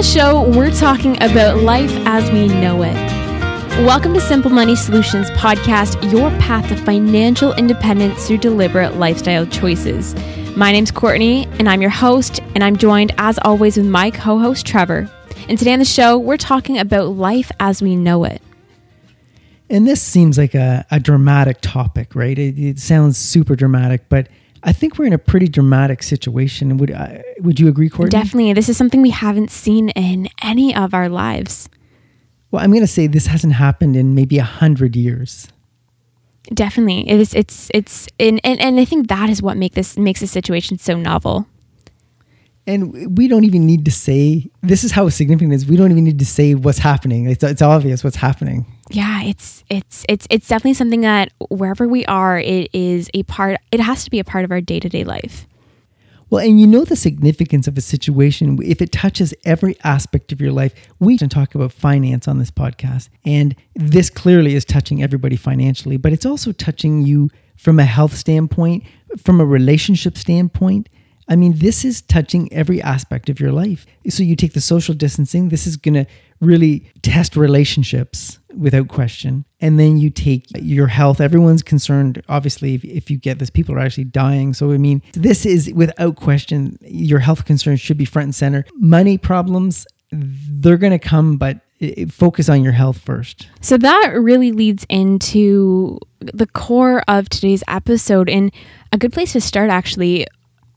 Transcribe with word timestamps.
the 0.00 0.06
show, 0.06 0.48
we're 0.56 0.70
talking 0.70 1.22
about 1.22 1.58
life 1.58 1.92
as 2.06 2.30
we 2.30 2.48
know 2.48 2.82
it. 2.82 2.94
Welcome 3.84 4.14
to 4.14 4.20
Simple 4.22 4.50
Money 4.50 4.74
Solutions 4.74 5.28
podcast, 5.32 6.10
your 6.10 6.30
path 6.40 6.66
to 6.68 6.76
financial 6.76 7.52
independence 7.52 8.26
through 8.26 8.38
deliberate 8.38 8.96
lifestyle 8.96 9.44
choices. 9.44 10.14
My 10.56 10.72
name's 10.72 10.90
Courtney, 10.90 11.46
and 11.58 11.68
I'm 11.68 11.82
your 11.82 11.90
host, 11.90 12.40
and 12.54 12.64
I'm 12.64 12.78
joined, 12.78 13.12
as 13.18 13.38
always, 13.42 13.76
with 13.76 13.84
my 13.84 14.10
co 14.10 14.38
host, 14.38 14.64
Trevor. 14.64 15.06
And 15.50 15.58
today 15.58 15.74
on 15.74 15.78
the 15.80 15.84
show, 15.84 16.16
we're 16.16 16.38
talking 16.38 16.78
about 16.78 17.08
life 17.08 17.52
as 17.60 17.82
we 17.82 17.94
know 17.94 18.24
it. 18.24 18.40
And 19.68 19.86
this 19.86 20.00
seems 20.00 20.38
like 20.38 20.54
a, 20.54 20.86
a 20.90 20.98
dramatic 20.98 21.58
topic, 21.60 22.14
right? 22.14 22.38
It, 22.38 22.58
it 22.58 22.78
sounds 22.78 23.18
super 23.18 23.54
dramatic, 23.54 24.08
but 24.08 24.28
I 24.62 24.72
think 24.72 24.98
we're 24.98 25.06
in 25.06 25.12
a 25.12 25.18
pretty 25.18 25.48
dramatic 25.48 26.02
situation. 26.02 26.76
Would 26.76 26.90
uh, 26.90 27.18
would 27.40 27.58
you 27.58 27.68
agree, 27.68 27.88
Courtney? 27.88 28.10
Definitely. 28.10 28.52
This 28.52 28.68
is 28.68 28.76
something 28.76 29.00
we 29.00 29.10
haven't 29.10 29.50
seen 29.50 29.88
in 29.90 30.28
any 30.42 30.74
of 30.74 30.92
our 30.92 31.08
lives. 31.08 31.68
Well, 32.50 32.62
I'm 32.62 32.70
going 32.70 32.82
to 32.82 32.86
say 32.86 33.06
this 33.06 33.26
hasn't 33.26 33.54
happened 33.54 33.96
in 33.96 34.14
maybe 34.14 34.38
a 34.38 34.44
hundred 34.44 34.96
years. 34.96 35.48
Definitely, 36.52 37.08
it's 37.08 37.34
it's 37.34 37.70
it's 37.72 38.08
and, 38.18 38.40
and 38.42 38.60
and 38.60 38.80
I 38.80 38.84
think 38.84 39.08
that 39.08 39.30
is 39.30 39.40
what 39.40 39.56
make 39.56 39.74
this 39.74 39.96
makes 39.96 40.20
the 40.20 40.26
situation 40.26 40.78
so 40.78 40.96
novel. 40.96 41.46
And 42.66 43.16
we 43.16 43.28
don't 43.28 43.44
even 43.44 43.66
need 43.66 43.84
to 43.86 43.90
say 43.90 44.50
this 44.62 44.84
is 44.84 44.92
how 44.92 45.08
significant 45.08 45.52
it 45.52 45.56
is. 45.56 45.66
We 45.66 45.76
don't 45.76 45.90
even 45.90 46.04
need 46.04 46.18
to 46.18 46.26
say 46.26 46.54
what's 46.54 46.78
happening. 46.78 47.26
It's 47.26 47.44
it's 47.44 47.62
obvious 47.62 48.02
what's 48.02 48.16
happening. 48.16 48.66
Yeah, 48.90 49.22
it's 49.22 49.62
it's 49.70 50.04
it's 50.08 50.26
it's 50.30 50.48
definitely 50.48 50.74
something 50.74 51.02
that 51.02 51.32
wherever 51.48 51.86
we 51.86 52.04
are, 52.06 52.40
it 52.40 52.70
is 52.72 53.08
a 53.14 53.22
part. 53.22 53.60
It 53.70 53.78
has 53.78 54.04
to 54.04 54.10
be 54.10 54.18
a 54.18 54.24
part 54.24 54.44
of 54.44 54.50
our 54.50 54.60
day 54.60 54.80
to 54.80 54.88
day 54.88 55.04
life. 55.04 55.46
Well, 56.28 56.44
and 56.44 56.60
you 56.60 56.66
know 56.66 56.84
the 56.84 56.96
significance 56.96 57.66
of 57.68 57.78
a 57.78 57.80
situation 57.80 58.58
if 58.62 58.82
it 58.82 58.92
touches 58.92 59.32
every 59.44 59.76
aspect 59.84 60.32
of 60.32 60.40
your 60.40 60.50
life. 60.50 60.74
We 60.98 61.16
can 61.18 61.28
talk 61.28 61.54
about 61.54 61.72
finance 61.72 62.26
on 62.26 62.38
this 62.38 62.50
podcast, 62.50 63.10
and 63.24 63.54
this 63.76 64.10
clearly 64.10 64.56
is 64.56 64.64
touching 64.64 65.02
everybody 65.02 65.36
financially, 65.36 65.96
but 65.96 66.12
it's 66.12 66.26
also 66.26 66.50
touching 66.50 67.02
you 67.02 67.30
from 67.56 67.78
a 67.78 67.84
health 67.84 68.16
standpoint, 68.16 68.84
from 69.22 69.40
a 69.40 69.44
relationship 69.44 70.18
standpoint. 70.18 70.88
I 71.28 71.36
mean, 71.36 71.58
this 71.58 71.84
is 71.84 72.02
touching 72.02 72.52
every 72.52 72.82
aspect 72.82 73.28
of 73.28 73.38
your 73.38 73.52
life. 73.52 73.86
So 74.08 74.24
you 74.24 74.34
take 74.34 74.52
the 74.52 74.60
social 74.60 74.96
distancing, 74.96 75.48
this 75.48 75.64
is 75.64 75.76
going 75.76 75.94
to 75.94 76.06
really 76.40 76.90
test 77.02 77.36
relationships 77.36 78.39
without 78.56 78.88
question. 78.88 79.44
And 79.60 79.78
then 79.78 79.98
you 79.98 80.10
take 80.10 80.46
your 80.56 80.86
health. 80.86 81.20
Everyone's 81.20 81.62
concerned, 81.62 82.22
obviously, 82.28 82.74
if, 82.74 82.84
if, 82.84 83.10
you 83.10 83.16
get 83.16 83.38
this, 83.38 83.50
people 83.50 83.74
are 83.74 83.78
actually 83.78 84.04
dying. 84.04 84.54
So, 84.54 84.72
I 84.72 84.78
mean, 84.78 85.02
this 85.12 85.44
is 85.46 85.72
without 85.74 86.16
question, 86.16 86.78
your 86.82 87.18
health 87.18 87.44
concerns 87.44 87.80
should 87.80 87.98
be 87.98 88.04
front 88.04 88.24
and 88.24 88.34
center. 88.34 88.64
Money 88.74 89.18
problems, 89.18 89.86
they're 90.12 90.76
going 90.76 90.92
to 90.92 90.98
come, 90.98 91.36
but 91.36 91.60
focus 92.10 92.48
on 92.48 92.62
your 92.62 92.72
health 92.72 92.98
first. 92.98 93.48
So 93.60 93.78
that 93.78 94.12
really 94.14 94.52
leads 94.52 94.84
into 94.88 95.98
the 96.18 96.46
core 96.46 97.02
of 97.08 97.28
today's 97.28 97.64
episode. 97.68 98.28
And 98.28 98.52
a 98.92 98.98
good 98.98 99.12
place 99.12 99.32
to 99.32 99.40
start, 99.40 99.70
actually, 99.70 100.26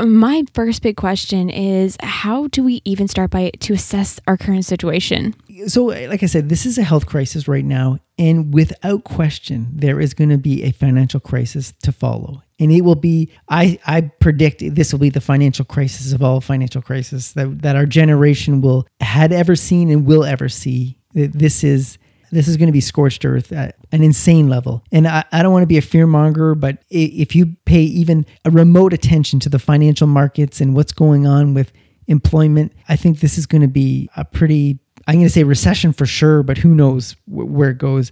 my 0.01 0.43
first 0.53 0.81
big 0.81 0.97
question 0.97 1.49
is 1.49 1.97
how 2.01 2.47
do 2.47 2.63
we 2.63 2.81
even 2.85 3.07
start 3.07 3.31
by 3.31 3.51
to 3.59 3.73
assess 3.73 4.19
our 4.27 4.37
current 4.37 4.65
situation? 4.65 5.35
So, 5.67 5.85
like 5.85 6.23
I 6.23 6.25
said, 6.25 6.49
this 6.49 6.65
is 6.65 6.77
a 6.77 6.83
health 6.83 7.05
crisis 7.05 7.47
right 7.47 7.65
now, 7.65 7.99
and 8.17 8.53
without 8.53 9.03
question, 9.03 9.67
there 9.73 9.99
is 9.99 10.13
going 10.13 10.29
to 10.29 10.37
be 10.37 10.63
a 10.63 10.71
financial 10.71 11.19
crisis 11.19 11.73
to 11.83 11.91
follow. 11.91 12.43
And 12.59 12.71
it 12.71 12.81
will 12.81 12.95
be, 12.95 13.31
I, 13.49 13.79
I 13.85 14.01
predict 14.01 14.63
this 14.75 14.91
will 14.91 14.99
be 14.99 15.09
the 15.09 15.21
financial 15.21 15.65
crisis 15.65 16.13
of 16.13 16.23
all 16.23 16.41
financial 16.41 16.81
crises 16.81 17.33
that, 17.33 17.61
that 17.61 17.75
our 17.75 17.85
generation 17.85 18.61
will 18.61 18.87
had 18.99 19.31
ever 19.31 19.55
seen 19.55 19.89
and 19.89 20.05
will 20.05 20.23
ever 20.23 20.49
see. 20.49 20.97
This 21.13 21.63
is 21.63 21.97
this 22.33 22.47
is 22.47 22.57
going 22.57 22.67
to 22.67 22.73
be 22.73 22.81
scorched 22.81 23.23
earth 23.25 23.51
at 23.51 23.77
an 23.91 24.03
insane 24.03 24.47
level. 24.47 24.83
And 24.91 25.07
I, 25.07 25.23
I 25.31 25.43
don't 25.43 25.51
want 25.53 25.63
to 25.63 25.67
be 25.67 25.77
a 25.77 25.81
fear 25.81 26.07
monger, 26.07 26.55
but 26.55 26.83
if 26.89 27.35
you 27.35 27.55
pay 27.65 27.81
even 27.81 28.25
a 28.43 28.49
remote 28.49 28.93
attention 28.93 29.39
to 29.41 29.49
the 29.49 29.59
financial 29.59 30.07
markets 30.07 30.59
and 30.59 30.75
what's 30.75 30.91
going 30.91 31.27
on 31.27 31.53
with 31.53 31.71
employment, 32.07 32.73
I 32.89 32.95
think 32.95 33.19
this 33.19 33.37
is 33.37 33.45
going 33.45 33.61
to 33.61 33.67
be 33.67 34.09
a 34.17 34.25
pretty, 34.25 34.79
I'm 35.07 35.15
going 35.15 35.27
to 35.27 35.29
say 35.29 35.43
recession 35.43 35.93
for 35.93 36.05
sure, 36.05 36.43
but 36.43 36.57
who 36.57 36.73
knows 36.73 37.15
where 37.27 37.69
it 37.69 37.77
goes. 37.77 38.11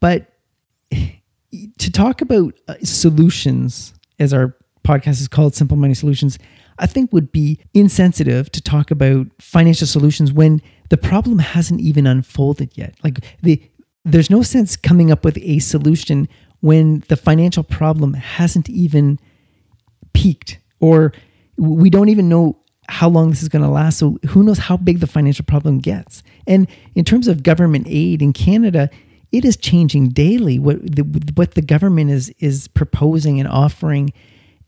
But 0.00 0.32
to 0.90 1.92
talk 1.92 2.20
about 2.22 2.54
uh, 2.66 2.74
solutions, 2.82 3.94
as 4.18 4.32
our 4.32 4.56
podcast 4.84 5.20
is 5.20 5.28
called 5.28 5.54
Simple 5.54 5.76
Money 5.76 5.94
Solutions, 5.94 6.38
I 6.78 6.86
think 6.86 7.12
would 7.12 7.30
be 7.30 7.60
insensitive 7.72 8.50
to 8.52 8.60
talk 8.60 8.90
about 8.90 9.26
financial 9.38 9.86
solutions 9.86 10.32
when 10.32 10.60
the 10.90 10.96
problem 10.96 11.38
hasn't 11.38 11.80
even 11.80 12.06
unfolded 12.06 12.76
yet. 12.76 12.94
Like 13.02 13.20
the 13.42 13.62
there's 14.04 14.30
no 14.30 14.42
sense 14.42 14.76
coming 14.76 15.10
up 15.10 15.24
with 15.24 15.38
a 15.38 15.58
solution 15.60 16.28
when 16.60 17.02
the 17.08 17.16
financial 17.16 17.62
problem 17.62 18.14
hasn't 18.14 18.68
even 18.68 19.18
peaked 20.12 20.58
or 20.80 21.12
we 21.56 21.88
don't 21.88 22.10
even 22.10 22.28
know 22.28 22.58
how 22.88 23.08
long 23.08 23.30
this 23.30 23.42
is 23.42 23.48
going 23.48 23.62
to 23.62 23.68
last. 23.68 23.98
So 23.98 24.18
who 24.28 24.42
knows 24.42 24.58
how 24.58 24.76
big 24.76 25.00
the 25.00 25.06
financial 25.06 25.44
problem 25.44 25.78
gets? 25.78 26.22
And 26.46 26.68
in 26.94 27.04
terms 27.04 27.28
of 27.28 27.42
government 27.42 27.86
aid 27.88 28.20
in 28.20 28.32
Canada, 28.32 28.90
it 29.32 29.44
is 29.44 29.56
changing 29.56 30.10
daily. 30.10 30.58
What 30.58 30.82
the, 30.84 31.02
what 31.34 31.54
the 31.54 31.62
government 31.62 32.10
is 32.10 32.28
is 32.38 32.68
proposing 32.68 33.40
and 33.40 33.48
offering 33.48 34.12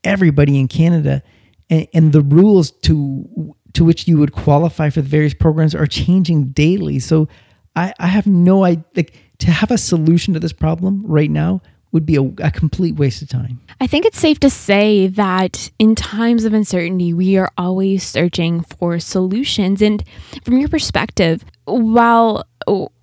everybody 0.02 0.58
in 0.58 0.68
Canada 0.68 1.22
and, 1.68 1.86
and 1.92 2.12
the 2.12 2.22
rules 2.22 2.70
to 2.70 3.54
to 3.76 3.84
which 3.84 4.08
you 4.08 4.16
would 4.16 4.32
qualify 4.32 4.88
for 4.88 5.02
the 5.02 5.08
various 5.08 5.34
programs 5.34 5.74
are 5.74 5.86
changing 5.86 6.46
daily. 6.48 6.98
So 6.98 7.28
I, 7.74 7.92
I 8.00 8.06
have 8.06 8.26
no 8.26 8.64
idea 8.64 8.84
like, 8.96 9.14
to 9.38 9.50
have 9.50 9.70
a 9.70 9.76
solution 9.76 10.32
to 10.32 10.40
this 10.40 10.54
problem 10.54 11.02
right 11.06 11.30
now 11.30 11.60
would 11.92 12.06
be 12.06 12.16
a, 12.16 12.22
a, 12.42 12.50
complete 12.50 12.96
waste 12.96 13.20
of 13.20 13.28
time. 13.28 13.60
I 13.78 13.86
think 13.86 14.06
it's 14.06 14.18
safe 14.18 14.40
to 14.40 14.50
say 14.50 15.08
that 15.08 15.70
in 15.78 15.94
times 15.94 16.44
of 16.44 16.54
uncertainty, 16.54 17.12
we 17.12 17.36
are 17.36 17.50
always 17.58 18.02
searching 18.02 18.62
for 18.62 18.98
solutions. 18.98 19.82
And 19.82 20.02
from 20.42 20.56
your 20.56 20.70
perspective, 20.70 21.44
while 21.66 22.44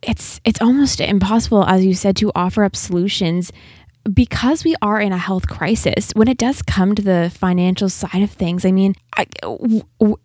it's 0.01 0.41
it's 0.43 0.61
almost 0.61 0.99
impossible, 0.99 1.65
as 1.65 1.85
you 1.85 1.93
said, 1.93 2.15
to 2.17 2.31
offer 2.35 2.63
up 2.63 2.75
solutions, 2.75 3.51
because 4.11 4.63
we 4.63 4.75
are 4.81 4.99
in 4.99 5.13
a 5.13 5.17
health 5.17 5.47
crisis, 5.47 6.11
when 6.13 6.27
it 6.27 6.37
does 6.37 6.61
come 6.61 6.95
to 6.95 7.01
the 7.01 7.31
financial 7.33 7.89
side 7.89 8.21
of 8.21 8.31
things, 8.31 8.65
I 8.65 8.71
mean, 8.71 8.95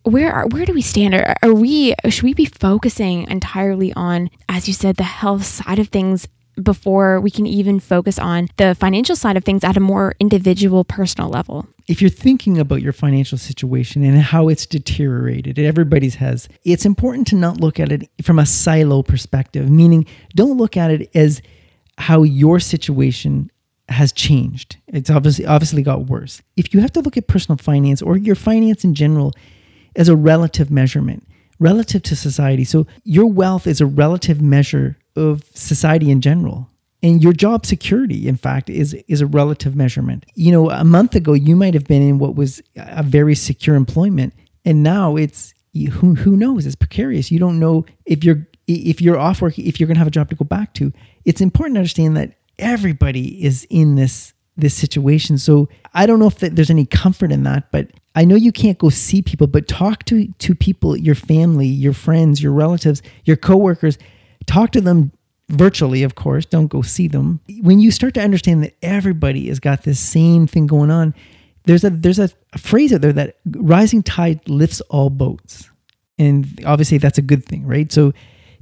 where 0.05 0.33
are, 0.33 0.47
where 0.49 0.65
do 0.65 0.72
we 0.72 0.83
stand? 0.83 1.15
Are, 1.15 1.37
are 1.43 1.55
we 1.55 1.94
should 2.09 2.25
we 2.25 2.34
be 2.34 2.47
focusing 2.47 3.28
entirely 3.31 3.93
on, 3.94 4.31
as 4.49 4.66
you 4.66 4.75
said, 4.75 4.97
the 4.97 5.05
health 5.05 5.44
side 5.44 5.78
of 5.78 5.89
things 5.89 6.27
before 6.61 7.21
we 7.21 7.31
can 7.31 7.47
even 7.47 7.78
focus 7.78 8.19
on 8.19 8.49
the 8.56 8.75
financial 8.75 9.15
side 9.15 9.37
of 9.37 9.44
things 9.44 9.62
at 9.62 9.77
a 9.77 9.81
more 9.81 10.15
individual, 10.19 10.83
personal 10.83 11.28
level? 11.28 11.69
If 11.87 12.03
you're 12.03 12.10
thinking 12.10 12.59
about 12.59 12.83
your 12.83 12.93
financial 12.93 13.39
situation 13.39 14.03
and 14.03 14.19
how 14.19 14.49
it's 14.49 14.66
deteriorated, 14.66 15.59
everybody's 15.59 16.16
has, 16.16 16.49
it's 16.65 16.84
important 16.84 17.28
to 17.28 17.37
not 17.37 17.60
look 17.60 17.78
at 17.78 17.93
it 17.93 18.10
from 18.22 18.41
a 18.41 18.47
silo 18.47 19.03
perspective, 19.03 19.71
meaning 19.71 20.05
don't 20.34 20.56
look 20.56 20.77
at 20.77 20.91
it 20.91 21.10
as 21.15 21.41
how 21.97 22.22
your 22.22 22.60
situation 22.60 23.50
has 23.88 24.12
changed. 24.12 24.76
It's 24.88 25.10
obviously 25.10 25.47
obviously 25.47 25.82
got 25.82 26.06
worse. 26.06 26.43
If 26.56 26.75
you 26.75 26.81
have 26.81 26.93
to 26.93 27.00
look 27.00 27.16
at 27.16 27.26
personal 27.26 27.56
finance 27.59 28.03
or 28.03 28.16
your 28.16 28.34
finance 28.34 28.84
in 28.84 28.94
general 28.94 29.32
as 29.97 30.09
a 30.09 30.16
relative 30.16 30.71
measurement, 30.71 31.26
relative 31.59 32.03
to 32.04 32.16
society. 32.16 32.65
So 32.65 32.87
your 33.04 33.27
wealth 33.27 33.66
is 33.66 33.81
a 33.81 33.87
relative 33.87 34.41
measure 34.41 34.97
of 35.16 35.44
society 35.54 36.10
in 36.10 36.21
general. 36.21 36.69
And 37.03 37.22
your 37.22 37.32
job 37.32 37.65
security, 37.65 38.27
in 38.27 38.37
fact, 38.37 38.69
is 38.69 38.94
is 39.06 39.21
a 39.21 39.27
relative 39.27 39.77
measurement. 39.77 40.27
You 40.34 40.51
know, 40.51 40.71
a 40.71 40.84
month 40.84 41.15
ago 41.15 41.33
you 41.33 41.54
might 41.54 41.74
have 41.74 41.84
been 41.84 42.03
in 42.03 42.18
what 42.18 42.34
was 42.34 42.60
a 42.77 43.04
very 43.04 43.36
secure 43.36 43.77
employment, 43.77 44.34
and 44.65 44.83
now 44.83 45.15
it's 45.15 45.54
who 45.92 46.16
who 46.16 46.36
knows? 46.36 46.66
It's 46.66 46.74
precarious. 46.74 47.30
You 47.30 47.39
don't 47.39 47.60
know 47.60 47.86
if 48.04 48.24
you're 48.24 48.48
if 48.66 49.01
you're 49.01 49.16
off 49.16 49.41
work, 49.41 49.59
if 49.60 49.78
you're 49.78 49.86
going 49.86 49.95
to 49.95 50.01
have 50.01 50.09
a 50.09 50.10
job 50.10 50.28
to 50.30 50.36
go 50.36 50.45
back 50.45 50.74
to. 50.74 50.92
It's 51.24 51.41
important 51.41 51.77
to 51.77 51.80
understand 51.80 52.16
that 52.16 52.38
everybody 52.59 53.45
is 53.45 53.66
in 53.71 53.95
this 53.95 54.33
this 54.57 54.75
situation. 54.75 55.39
So 55.39 55.69
I 55.95 56.05
don't 56.05 56.19
know 56.19 56.27
if 56.27 56.39
there's 56.39 56.71
any 56.71 56.84
comfort 56.84 57.31
in 57.31 57.45
that, 57.45 57.71
but 57.71 57.89
I 58.16 58.25
know 58.25 58.34
you 58.34 58.51
can't 58.51 58.77
go 58.77 58.91
see 58.91 59.22
people, 59.22 59.47
but 59.47 59.69
talk 59.69 60.05
to 60.07 60.27
to 60.27 60.55
people, 60.55 60.97
your 60.97 61.15
family, 61.15 61.69
your 61.69 61.93
friends, 61.93 62.43
your 62.43 62.53
relatives, 62.53 63.01
your 63.25 63.37
coworkers. 63.37 63.99
Talk 64.47 64.72
to 64.72 64.81
them 64.81 65.13
virtually, 65.49 66.03
of 66.03 66.15
course. 66.15 66.45
Don't 66.45 66.66
go 66.66 66.83
see 66.83 67.07
them. 67.07 67.41
When 67.60 67.78
you 67.78 67.91
start 67.91 68.15
to 68.15 68.21
understand 68.21 68.65
that 68.65 68.77
everybody 68.83 69.49
has 69.49 69.61
got 69.61 69.84
this 69.84 70.01
same 70.01 70.47
thing 70.47 70.66
going 70.66 70.91
on, 70.91 71.15
there's 71.65 71.84
a 71.84 71.91
there's 71.91 72.19
a 72.19 72.31
phrase 72.57 72.93
out 72.93 73.03
there 73.03 73.13
that 73.13 73.37
rising 73.47 74.03
tide 74.03 74.41
lifts 74.49 74.81
all 74.83 75.11
boats, 75.11 75.71
and 76.19 76.61
obviously 76.66 76.99
that's 76.99 77.19
a 77.19 77.22
good 77.22 77.45
thing, 77.45 77.66
right? 77.66 77.93
So 77.93 78.13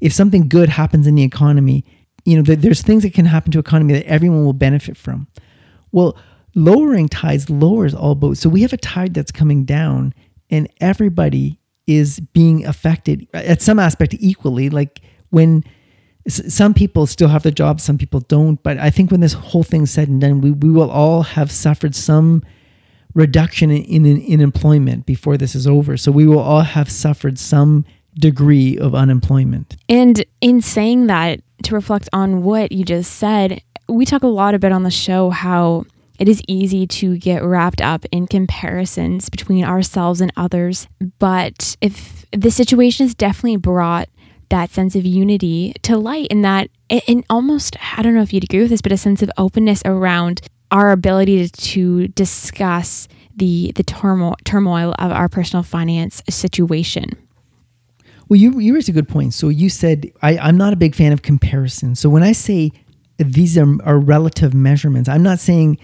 if 0.00 0.12
something 0.12 0.48
good 0.48 0.68
happens 0.68 1.06
in 1.06 1.14
the 1.14 1.22
economy, 1.22 1.84
you 2.26 2.36
know, 2.36 2.42
there's 2.42 2.82
things 2.82 3.04
that 3.04 3.14
can 3.14 3.24
happen 3.24 3.52
to 3.52 3.58
economy 3.58 3.94
that 3.94 4.04
everyone 4.06 4.44
will 4.44 4.52
benefit 4.52 4.96
from. 4.96 5.28
Well, 5.92 6.18
lowering 6.56 7.08
tides 7.08 7.48
lowers 7.48 7.94
all 7.94 8.16
boats. 8.16 8.40
So 8.40 8.48
we 8.48 8.62
have 8.62 8.72
a 8.72 8.78
tide 8.78 9.14
that's 9.14 9.30
coming 9.30 9.64
down, 9.64 10.12
and 10.50 10.68
everybody 10.80 11.60
is 11.86 12.18
being 12.18 12.66
affected 12.66 13.28
at 13.32 13.62
some 13.62 13.78
aspect 13.78 14.14
equally. 14.18 14.68
Like 14.68 15.00
when 15.30 15.62
some 16.26 16.74
people 16.74 17.06
still 17.06 17.28
have 17.28 17.44
their 17.44 17.52
jobs, 17.52 17.84
some 17.84 17.96
people 17.96 18.20
don't. 18.20 18.60
But 18.60 18.78
I 18.78 18.90
think 18.90 19.12
when 19.12 19.20
this 19.20 19.34
whole 19.34 19.62
thing's 19.62 19.92
said 19.92 20.08
and 20.08 20.20
done, 20.20 20.40
we, 20.40 20.50
we 20.50 20.70
will 20.70 20.90
all 20.90 21.22
have 21.22 21.52
suffered 21.52 21.94
some 21.94 22.42
reduction 23.14 23.70
in, 23.70 24.04
in, 24.04 24.20
in 24.20 24.40
employment 24.40 25.06
before 25.06 25.36
this 25.36 25.54
is 25.54 25.68
over. 25.68 25.96
So 25.96 26.10
we 26.10 26.26
will 26.26 26.40
all 26.40 26.62
have 26.62 26.90
suffered 26.90 27.38
some 27.38 27.84
degree 28.18 28.76
of 28.78 28.94
unemployment. 28.94 29.76
And 29.88 30.24
in 30.40 30.60
saying 30.60 31.06
that, 31.06 31.40
to 31.64 31.74
reflect 31.74 32.08
on 32.12 32.42
what 32.42 32.72
you 32.72 32.84
just 32.84 33.12
said, 33.12 33.62
we 33.88 34.04
talk 34.04 34.22
a 34.22 34.28
lot 34.28 34.54
about 34.54 34.72
on 34.72 34.82
the 34.82 34.90
show 34.90 35.30
how 35.30 35.84
it 36.18 36.28
is 36.28 36.42
easy 36.48 36.86
to 36.86 37.16
get 37.18 37.42
wrapped 37.44 37.80
up 37.80 38.04
in 38.10 38.26
comparisons 38.26 39.28
between 39.28 39.64
ourselves 39.64 40.20
and 40.20 40.32
others. 40.36 40.88
But 41.18 41.76
if 41.80 42.24
the 42.32 42.50
situation 42.50 43.06
has 43.06 43.14
definitely 43.14 43.58
brought 43.58 44.08
that 44.48 44.70
sense 44.70 44.94
of 44.94 45.04
unity 45.04 45.74
to 45.82 45.96
light 45.96 46.28
and 46.30 46.44
that 46.44 46.70
and 46.88 47.24
almost 47.28 47.76
I 47.96 48.02
don't 48.02 48.14
know 48.14 48.22
if 48.22 48.32
you'd 48.32 48.44
agree 48.44 48.60
with 48.60 48.70
this, 48.70 48.82
but 48.82 48.92
a 48.92 48.96
sense 48.96 49.22
of 49.22 49.30
openness 49.36 49.82
around 49.84 50.40
our 50.70 50.92
ability 50.92 51.48
to 51.48 52.08
discuss 52.08 53.08
the 53.34 53.72
the 53.74 53.82
turmoil 53.82 54.36
turmoil 54.44 54.94
of 54.98 55.12
our 55.12 55.28
personal 55.28 55.62
finance 55.62 56.22
situation. 56.30 57.10
Well, 58.28 58.38
you 58.38 58.58
you 58.58 58.74
raised 58.74 58.88
a 58.88 58.92
good 58.92 59.08
point. 59.08 59.34
So 59.34 59.48
you 59.48 59.68
said 59.68 60.10
I, 60.22 60.38
I'm 60.38 60.56
not 60.56 60.72
a 60.72 60.76
big 60.76 60.94
fan 60.94 61.12
of 61.12 61.22
comparison. 61.22 61.94
So 61.94 62.08
when 62.08 62.22
I 62.22 62.32
say 62.32 62.72
these 63.18 63.56
are, 63.56 63.82
are 63.84 63.98
relative 63.98 64.52
measurements, 64.52 65.08
I'm 65.08 65.22
not 65.22 65.38
saying 65.38 65.78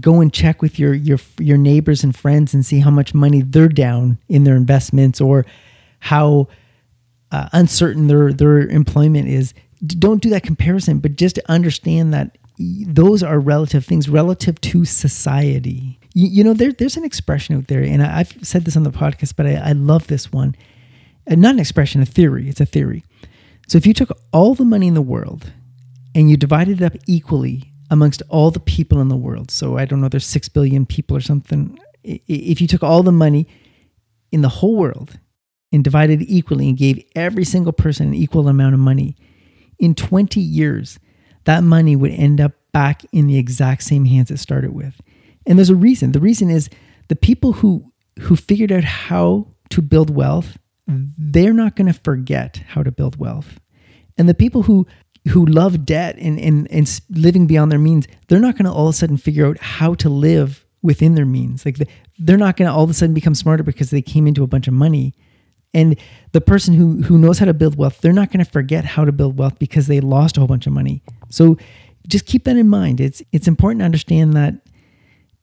go 0.00 0.20
and 0.20 0.32
check 0.32 0.60
with 0.60 0.78
your 0.78 0.94
your 0.94 1.18
your 1.38 1.56
neighbors 1.56 2.04
and 2.04 2.14
friends 2.14 2.52
and 2.52 2.64
see 2.64 2.80
how 2.80 2.90
much 2.90 3.14
money 3.14 3.42
they're 3.42 3.68
down 3.68 4.18
in 4.28 4.44
their 4.44 4.56
investments 4.56 5.20
or 5.20 5.46
how 6.00 6.48
uh, 7.32 7.48
uncertain 7.52 8.06
their 8.06 8.32
their 8.32 8.60
employment 8.60 9.28
is. 9.28 9.54
Don't 9.86 10.20
do 10.20 10.30
that 10.30 10.42
comparison, 10.42 10.98
but 10.98 11.16
just 11.16 11.38
understand 11.48 12.12
that 12.12 12.36
those 12.58 13.22
are 13.22 13.38
relative 13.38 13.84
things 13.84 14.08
relative 14.08 14.60
to 14.60 14.84
society. 14.84 16.00
You, 16.14 16.28
you 16.28 16.44
know, 16.44 16.52
there, 16.52 16.72
there's 16.72 16.96
an 16.96 17.04
expression 17.04 17.56
out 17.56 17.68
there, 17.68 17.82
and 17.82 18.02
I, 18.02 18.18
have 18.18 18.36
said 18.42 18.64
this 18.64 18.76
on 18.76 18.82
the 18.82 18.90
podcast, 18.90 19.34
but 19.36 19.46
I, 19.46 19.54
I 19.54 19.72
love 19.72 20.08
this 20.08 20.32
one. 20.32 20.56
Uh, 21.30 21.34
not 21.34 21.54
an 21.54 21.60
expression, 21.60 22.00
a 22.00 22.06
theory. 22.06 22.48
It's 22.48 22.60
a 22.60 22.66
theory. 22.66 23.04
So 23.68 23.76
if 23.76 23.86
you 23.86 23.94
took 23.94 24.10
all 24.32 24.54
the 24.54 24.64
money 24.64 24.86
in 24.86 24.94
the 24.94 25.02
world 25.02 25.52
and 26.14 26.30
you 26.30 26.36
divided 26.36 26.80
it 26.80 26.84
up 26.84 26.94
equally 27.06 27.72
amongst 27.90 28.22
all 28.28 28.50
the 28.50 28.60
people 28.60 29.00
in 29.00 29.08
the 29.08 29.16
world, 29.16 29.50
so 29.50 29.76
I 29.76 29.84
don't 29.84 30.00
know, 30.00 30.08
there's 30.08 30.26
six 30.26 30.48
billion 30.48 30.86
people 30.86 31.16
or 31.16 31.20
something. 31.20 31.78
If 32.02 32.60
you 32.60 32.66
took 32.66 32.82
all 32.82 33.02
the 33.02 33.12
money 33.12 33.46
in 34.32 34.42
the 34.42 34.48
whole 34.48 34.76
world 34.76 35.18
and 35.72 35.84
divided 35.84 36.22
it 36.22 36.30
equally 36.30 36.68
and 36.68 36.78
gave 36.78 37.04
every 37.14 37.44
single 37.44 37.72
person 37.72 38.08
an 38.08 38.14
equal 38.14 38.48
amount 38.48 38.74
of 38.74 38.80
money, 38.80 39.16
in 39.78 39.94
20 39.94 40.40
years, 40.40 40.98
that 41.44 41.62
money 41.62 41.96
would 41.96 42.10
end 42.10 42.40
up 42.40 42.52
back 42.72 43.04
in 43.12 43.26
the 43.26 43.38
exact 43.38 43.82
same 43.82 44.04
hands 44.04 44.30
it 44.30 44.38
started 44.38 44.74
with. 44.74 45.00
And 45.46 45.58
there's 45.58 45.70
a 45.70 45.76
reason. 45.76 46.12
The 46.12 46.20
reason 46.20 46.50
is 46.50 46.68
the 47.08 47.16
people 47.16 47.54
who 47.54 47.92
who 48.20 48.34
figured 48.34 48.72
out 48.72 48.82
how 48.82 49.46
to 49.70 49.80
build 49.80 50.10
wealth, 50.10 50.58
they're 50.88 51.52
not 51.52 51.76
going 51.76 51.86
to 51.86 51.98
forget 51.98 52.62
how 52.68 52.82
to 52.82 52.90
build 52.90 53.16
wealth. 53.18 53.60
And 54.16 54.28
the 54.28 54.34
people 54.34 54.62
who 54.62 54.86
who 55.28 55.44
love 55.44 55.84
debt 55.84 56.16
and, 56.16 56.40
and, 56.40 56.70
and 56.70 57.00
living 57.10 57.46
beyond 57.46 57.70
their 57.70 57.78
means, 57.78 58.06
they're 58.28 58.38
not 58.38 58.54
going 58.54 58.64
to 58.64 58.72
all 58.72 58.88
of 58.88 58.94
a 58.94 58.96
sudden 58.96 59.18
figure 59.18 59.46
out 59.46 59.58
how 59.58 59.92
to 59.92 60.08
live 60.08 60.64
within 60.80 61.16
their 61.16 61.26
means. 61.26 61.66
Like 61.66 61.76
they're 62.18 62.38
not 62.38 62.56
going 62.56 62.68
to 62.68 62.72
all 62.72 62.84
of 62.84 62.90
a 62.90 62.94
sudden 62.94 63.14
become 63.14 63.34
smarter 63.34 63.62
because 63.62 63.90
they 63.90 64.00
came 64.00 64.26
into 64.26 64.42
a 64.42 64.46
bunch 64.46 64.68
of 64.68 64.74
money. 64.74 65.14
And 65.74 65.96
the 66.32 66.40
person 66.40 66.72
who 66.72 67.02
who 67.02 67.18
knows 67.18 67.38
how 67.38 67.44
to 67.44 67.52
build 67.52 67.76
wealth, 67.76 68.00
they're 68.00 68.12
not 68.12 68.32
going 68.32 68.44
to 68.44 68.50
forget 68.50 68.84
how 68.84 69.04
to 69.04 69.12
build 69.12 69.38
wealth 69.38 69.58
because 69.58 69.86
they 69.86 70.00
lost 70.00 70.38
a 70.38 70.40
whole 70.40 70.46
bunch 70.46 70.66
of 70.66 70.72
money. 70.72 71.02
So 71.28 71.58
just 72.06 72.24
keep 72.24 72.44
that 72.44 72.56
in 72.56 72.68
mind. 72.68 73.00
It's 73.00 73.20
it's 73.32 73.46
important 73.46 73.80
to 73.80 73.84
understand 73.84 74.32
that 74.32 74.54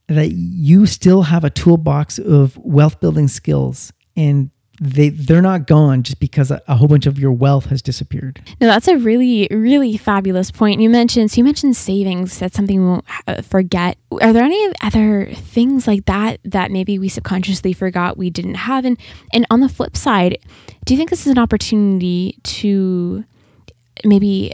that 0.08 0.32
you 0.32 0.86
still 0.88 1.24
have 1.24 1.44
a 1.44 1.50
toolbox 1.50 2.18
of 2.18 2.58
wealth 2.58 3.00
building 3.00 3.28
skills 3.28 3.92
and 4.16 4.50
they 4.80 5.10
they're 5.10 5.42
not 5.42 5.68
gone 5.68 6.04
just 6.04 6.20
because 6.20 6.52
a, 6.52 6.62
a, 6.68 6.76
whole 6.76 6.88
bunch 6.88 7.06
of 7.06 7.18
your 7.18 7.32
wealth 7.32 7.68
has 7.68 7.82
disappeared. 7.82 8.42
No, 8.60 8.68
that's 8.68 8.88
a 8.88 8.98
really 8.98 9.48
really 9.52 9.98
fabulous 9.98 10.52
point. 10.52 10.82
You 10.82 10.90
mentioned 10.90 11.32
so 11.32 11.38
you 11.38 11.44
mentioned 11.44 11.76
savings. 11.78 12.40
That's 12.40 12.56
something 12.56 12.82
we 12.82 12.86
won't 12.86 13.06
uh, 13.28 13.42
forget. 13.42 13.98
Are 14.22 14.34
there 14.34 14.44
any 14.44 14.74
other 14.82 15.30
things 15.34 15.88
like 15.88 16.06
that 16.06 16.40
that 16.44 16.72
maybe 16.72 17.00
we 17.00 17.10
subconsciously 17.10 17.74
forgot 17.74 18.18
we 18.18 18.30
didn't 18.30 18.56
have? 18.56 18.86
And 18.86 18.98
and 19.34 19.46
on 19.50 19.62
the 19.62 19.70
flip 19.70 19.96
side, 19.96 20.38
do 20.86 20.94
you 20.94 20.98
think 20.98 21.10
this 21.10 21.26
is 21.26 21.32
an 21.32 21.40
opportunity 21.40 22.38
to 22.44 23.24
maybe 24.04 24.52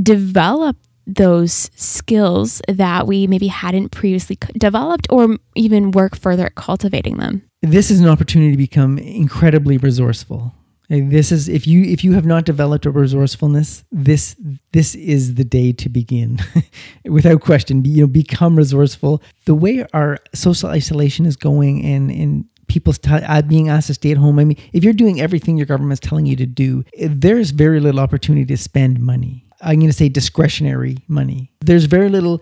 develop 0.00 0.76
those 1.06 1.70
skills 1.74 2.60
that 2.68 3.06
we 3.06 3.26
maybe 3.26 3.48
hadn't 3.48 3.90
previously 3.90 4.36
developed 4.56 5.06
or 5.10 5.38
even 5.54 5.90
work 5.90 6.16
further 6.16 6.46
at 6.46 6.54
cultivating 6.54 7.16
them? 7.16 7.47
This 7.62 7.90
is 7.90 8.00
an 8.00 8.08
opportunity 8.08 8.52
to 8.52 8.56
become 8.56 8.98
incredibly 8.98 9.78
resourceful. 9.78 10.54
This 10.90 11.32
is 11.32 11.48
if 11.48 11.66
you 11.66 11.82
if 11.82 12.02
you 12.02 12.14
have 12.14 12.24
not 12.24 12.46
developed 12.46 12.86
a 12.86 12.90
resourcefulness, 12.90 13.84
this 13.92 14.36
this 14.72 14.94
is 14.94 15.34
the 15.34 15.44
day 15.44 15.72
to 15.72 15.88
begin, 15.90 16.38
without 17.04 17.42
question. 17.42 17.84
You 17.84 18.02
know, 18.02 18.06
become 18.06 18.56
resourceful. 18.56 19.22
The 19.44 19.54
way 19.54 19.84
our 19.92 20.18
social 20.34 20.70
isolation 20.70 21.26
is 21.26 21.36
going, 21.36 21.84
and 21.84 22.10
and 22.10 22.46
people 22.68 22.94
st- 22.94 23.22
uh, 23.22 23.42
being 23.42 23.68
asked 23.68 23.88
to 23.88 23.94
stay 23.94 24.12
at 24.12 24.16
home. 24.16 24.38
I 24.38 24.44
mean, 24.44 24.56
if 24.72 24.82
you're 24.82 24.94
doing 24.94 25.20
everything 25.20 25.58
your 25.58 25.66
government's 25.66 26.00
telling 26.00 26.24
you 26.24 26.36
to 26.36 26.46
do, 26.46 26.84
there's 26.98 27.50
very 27.50 27.80
little 27.80 28.00
opportunity 28.00 28.46
to 28.46 28.56
spend 28.56 28.98
money. 28.98 29.44
I'm 29.60 29.80
going 29.80 29.90
to 29.90 29.92
say 29.92 30.08
discretionary 30.08 30.98
money. 31.06 31.52
There's 31.60 31.84
very 31.84 32.08
little 32.08 32.40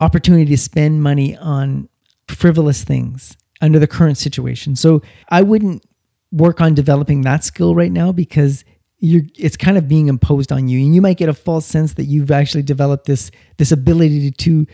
opportunity 0.00 0.46
to 0.46 0.58
spend 0.58 1.02
money 1.02 1.36
on 1.36 1.90
frivolous 2.28 2.82
things 2.82 3.36
under 3.62 3.78
the 3.78 3.86
current 3.86 4.18
situation. 4.18 4.76
So 4.76 5.00
I 5.30 5.40
wouldn't 5.40 5.86
work 6.30 6.60
on 6.60 6.74
developing 6.74 7.22
that 7.22 7.44
skill 7.44 7.74
right 7.74 7.92
now 7.92 8.12
because 8.12 8.64
you're 8.98 9.22
it's 9.36 9.56
kind 9.56 9.76
of 9.76 9.88
being 9.88 10.08
imposed 10.08 10.52
on 10.52 10.68
you 10.68 10.78
and 10.78 10.94
you 10.94 11.02
might 11.02 11.16
get 11.16 11.28
a 11.28 11.34
false 11.34 11.66
sense 11.66 11.94
that 11.94 12.04
you've 12.04 12.30
actually 12.30 12.62
developed 12.62 13.06
this 13.06 13.30
this 13.58 13.72
ability 13.72 14.30
to 14.30 14.66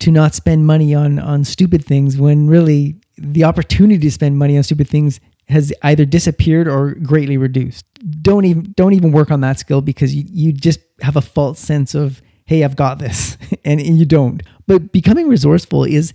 to 0.00 0.10
not 0.10 0.34
spend 0.34 0.66
money 0.66 0.94
on 0.94 1.18
on 1.18 1.44
stupid 1.44 1.84
things 1.84 2.18
when 2.18 2.48
really 2.48 3.00
the 3.16 3.44
opportunity 3.44 4.00
to 4.00 4.10
spend 4.10 4.38
money 4.38 4.56
on 4.56 4.62
stupid 4.62 4.88
things 4.88 5.20
has 5.48 5.72
either 5.82 6.04
disappeared 6.04 6.68
or 6.68 6.94
greatly 6.94 7.36
reduced. 7.36 7.84
Don't 8.22 8.44
even 8.44 8.72
don't 8.76 8.92
even 8.92 9.12
work 9.12 9.30
on 9.30 9.40
that 9.40 9.58
skill 9.58 9.80
because 9.80 10.14
you, 10.14 10.24
you 10.28 10.52
just 10.52 10.80
have 11.00 11.16
a 11.16 11.22
false 11.22 11.58
sense 11.58 11.94
of 11.94 12.20
hey 12.46 12.64
I've 12.64 12.76
got 12.76 12.98
this 12.98 13.36
and, 13.64 13.80
and 13.80 13.98
you 13.98 14.04
don't. 14.04 14.42
But 14.66 14.92
becoming 14.92 15.28
resourceful 15.28 15.84
is 15.84 16.12